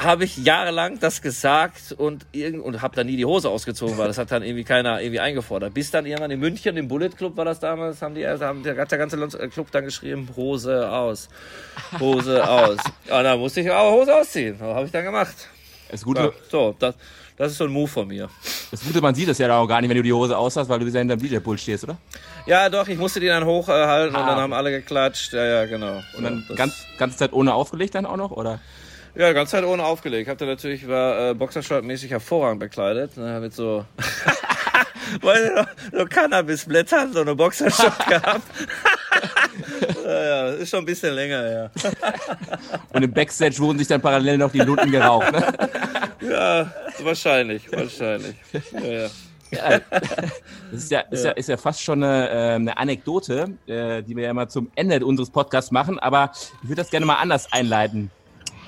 [0.00, 4.08] habe ich jahrelang das gesagt und, irgend, und habe dann nie die Hose ausgezogen, weil
[4.08, 5.74] das hat dann irgendwie keiner irgendwie eingefordert.
[5.74, 8.86] Bis dann irgendwann in München, im Bullet Club war das damals, haben die haben der,
[8.86, 9.18] der ganze
[9.50, 11.28] Club dann geschrieben, Hose aus,
[11.98, 12.78] Hose aus.
[13.10, 14.56] Und dann musste ich auch Hose ausziehen.
[14.58, 15.36] Das habe ich dann gemacht.
[15.90, 16.94] Das Gute, ja, so, das,
[17.36, 18.30] das ist so ein Move von mir.
[18.70, 20.68] Das Gute, man sieht das ja auch gar nicht, wenn du die Hose aus hast,
[20.68, 21.98] weil du wieder hinterm DJ-Pult stehst, oder?
[22.46, 25.34] Ja, doch, ich musste die dann hochhalten äh, und dann haben alle geklatscht.
[25.34, 26.00] Ja, ja, genau.
[26.16, 28.60] Und dann das ganz, ganze Zeit ohne aufgelegt dann auch noch, oder?
[29.14, 30.28] Ja, ganze Zeit ohne aufgelegt.
[30.28, 33.16] Hab da natürlich, war äh, Boxershort-mäßig hervorragend bekleidet.
[33.16, 33.84] Ne, mit so,
[35.20, 38.42] weil so, Cannabisblättern, so eine Boxershort gehabt.
[40.04, 41.70] ja, ja, ist schon ein bisschen länger, ja.
[42.92, 45.52] Und im Backstage wurden sich dann parallel noch die Lunden geraucht, ne?
[46.20, 48.36] Ja, wahrscheinlich, wahrscheinlich.
[48.72, 49.08] Ja, ja.
[49.52, 49.80] Ja,
[50.70, 54.14] das ist ja, ist ja, ist ja fast schon eine, äh, eine Anekdote, äh, die
[54.14, 56.30] wir ja mal zum Ende unseres Podcasts machen, aber
[56.62, 58.12] ich würde das gerne mal anders einleiten.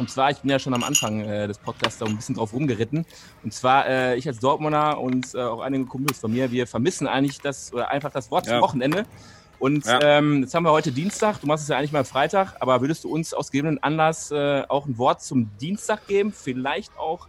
[0.02, 2.52] Und zwar, ich bin ja schon am Anfang äh, des Podcasts da ein bisschen drauf
[2.52, 3.06] rumgeritten.
[3.44, 7.06] Und zwar, äh, ich als Dortmunder und äh, auch einige Kumpels von mir, wir vermissen
[7.06, 8.54] eigentlich das, oder einfach das Wort ja.
[8.54, 9.06] zum Wochenende.
[9.60, 10.00] Und ja.
[10.02, 13.04] ähm, jetzt haben wir heute Dienstag, du machst es ja eigentlich mal Freitag, aber würdest
[13.04, 16.32] du uns aus gegebenen Anlass äh, auch ein Wort zum Dienstag geben?
[16.32, 17.28] Vielleicht auch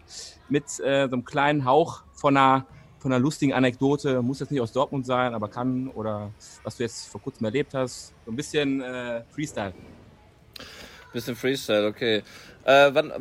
[0.50, 2.66] mit äh, so einem kleinen Hauch von einer,
[2.98, 6.32] von einer lustigen Anekdote, muss jetzt nicht aus Dortmund sein, aber kann, oder
[6.64, 8.16] was du jetzt vor kurzem erlebt hast.
[8.26, 9.74] So ein bisschen äh, Freestyle.
[11.14, 12.24] Bisschen Freestyle, okay.
[12.66, 13.12] Äh, wann,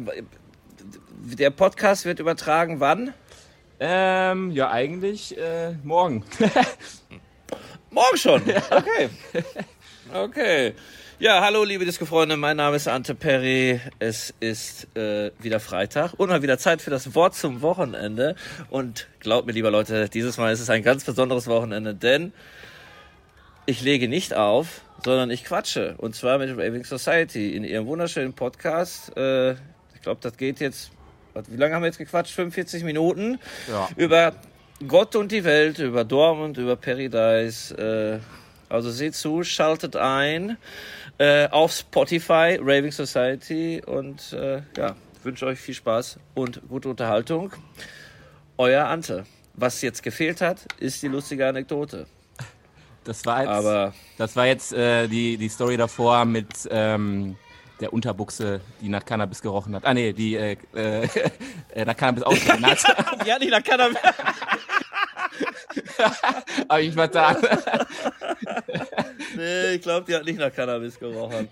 [1.24, 3.12] der Podcast wird übertragen wann?
[3.80, 6.24] Ähm, ja, eigentlich äh, morgen.
[7.90, 8.40] morgen schon?
[8.40, 9.10] Okay.
[10.10, 10.74] Okay.
[11.18, 13.78] Ja, hallo liebe Disco-Freunde, mein Name ist Ante Perry.
[13.98, 18.36] Es ist äh, wieder Freitag und mal wieder Zeit für das Wort zum Wochenende.
[18.70, 22.32] Und glaubt mir, lieber Leute, dieses Mal ist es ein ganz besonderes Wochenende, denn
[23.66, 25.94] ich lege nicht auf, sondern ich quatsche.
[25.98, 29.16] Und zwar mit Raving Society in ihrem wunderschönen Podcast.
[29.16, 30.90] Äh, ich glaube, das geht jetzt.
[31.48, 32.34] Wie lange haben wir jetzt gequatscht?
[32.34, 33.38] 45 Minuten.
[33.68, 33.88] Ja.
[33.96, 34.34] Über
[34.86, 37.74] Gott und die Welt, über Dortmund, über Paradise.
[37.74, 38.18] Äh,
[38.72, 40.56] also seht zu, schaltet ein
[41.18, 43.82] äh, auf Spotify, Raving Society.
[43.84, 47.52] Und äh, ja, wünsche euch viel Spaß und gute Unterhaltung.
[48.58, 49.24] Euer Ante.
[49.54, 52.06] Was jetzt gefehlt hat, ist die lustige Anekdote.
[53.04, 57.36] Das war jetzt, Aber das war jetzt äh, die, die Story davor mit ähm,
[57.80, 59.84] der Unterbuchse, die nach Cannabis gerochen hat.
[59.84, 61.08] Ah nee, die äh, äh,
[61.74, 62.78] äh nach Cannabis ausgesehen hat.
[63.26, 63.98] ja, die nach Cannabis.
[66.68, 67.36] Hab ich vertan.
[69.36, 71.48] nee, ich glaube, die hat nicht nach Cannabis gerochen.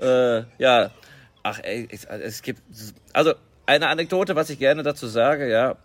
[0.00, 0.90] äh, ja,
[1.42, 2.62] ach ey, es, es gibt,
[3.12, 3.34] also
[3.66, 5.76] eine Anekdote, was ich gerne dazu sage, ja,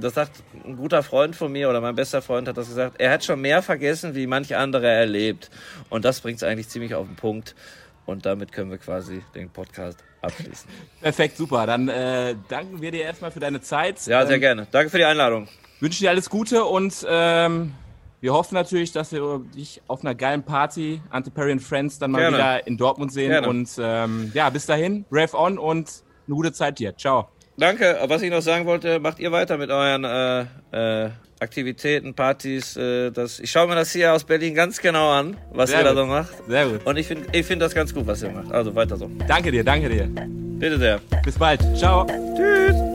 [0.00, 3.12] das sagt ein guter Freund von mir oder mein bester Freund hat das gesagt, er
[3.12, 5.50] hat schon mehr vergessen, wie manche andere erlebt.
[5.90, 7.54] Und das bringt es eigentlich ziemlich auf den Punkt.
[8.06, 10.68] Und damit können wir quasi den Podcast abschließen.
[11.00, 11.66] Perfekt, super.
[11.66, 14.04] Dann äh, danken wir dir erstmal für deine Zeit.
[14.06, 14.66] Ja, sehr ähm, gerne.
[14.70, 15.48] Danke für die Einladung.
[15.80, 17.74] Wünsche dir alles Gute und ähm,
[18.20, 22.36] wir hoffen natürlich, dass wir dich auf einer geilen Party, Antiparian Friends, dann mal gerne.
[22.36, 23.30] wieder in Dortmund sehen.
[23.30, 23.48] Gerne.
[23.48, 25.90] Und ähm, ja, bis dahin, Rev on und
[26.26, 26.96] eine gute Zeit dir.
[26.96, 27.31] Ciao.
[27.56, 27.98] Danke.
[28.06, 32.76] Was ich noch sagen wollte, macht ihr weiter mit euren äh, äh, Aktivitäten, Partys.
[32.76, 35.88] Äh, das, ich schaue mir das hier aus Berlin ganz genau an, was Sehr ihr
[35.88, 35.96] gut.
[35.96, 36.32] da so macht.
[36.48, 36.86] Sehr gut.
[36.86, 38.52] Und ich finde ich find das ganz gut, was ihr macht.
[38.52, 39.10] Also weiter so.
[39.26, 40.08] Danke dir, danke dir.
[40.58, 41.00] Bitte sehr.
[41.24, 41.60] Bis bald.
[41.76, 42.06] Ciao.
[42.36, 42.91] Tschüss.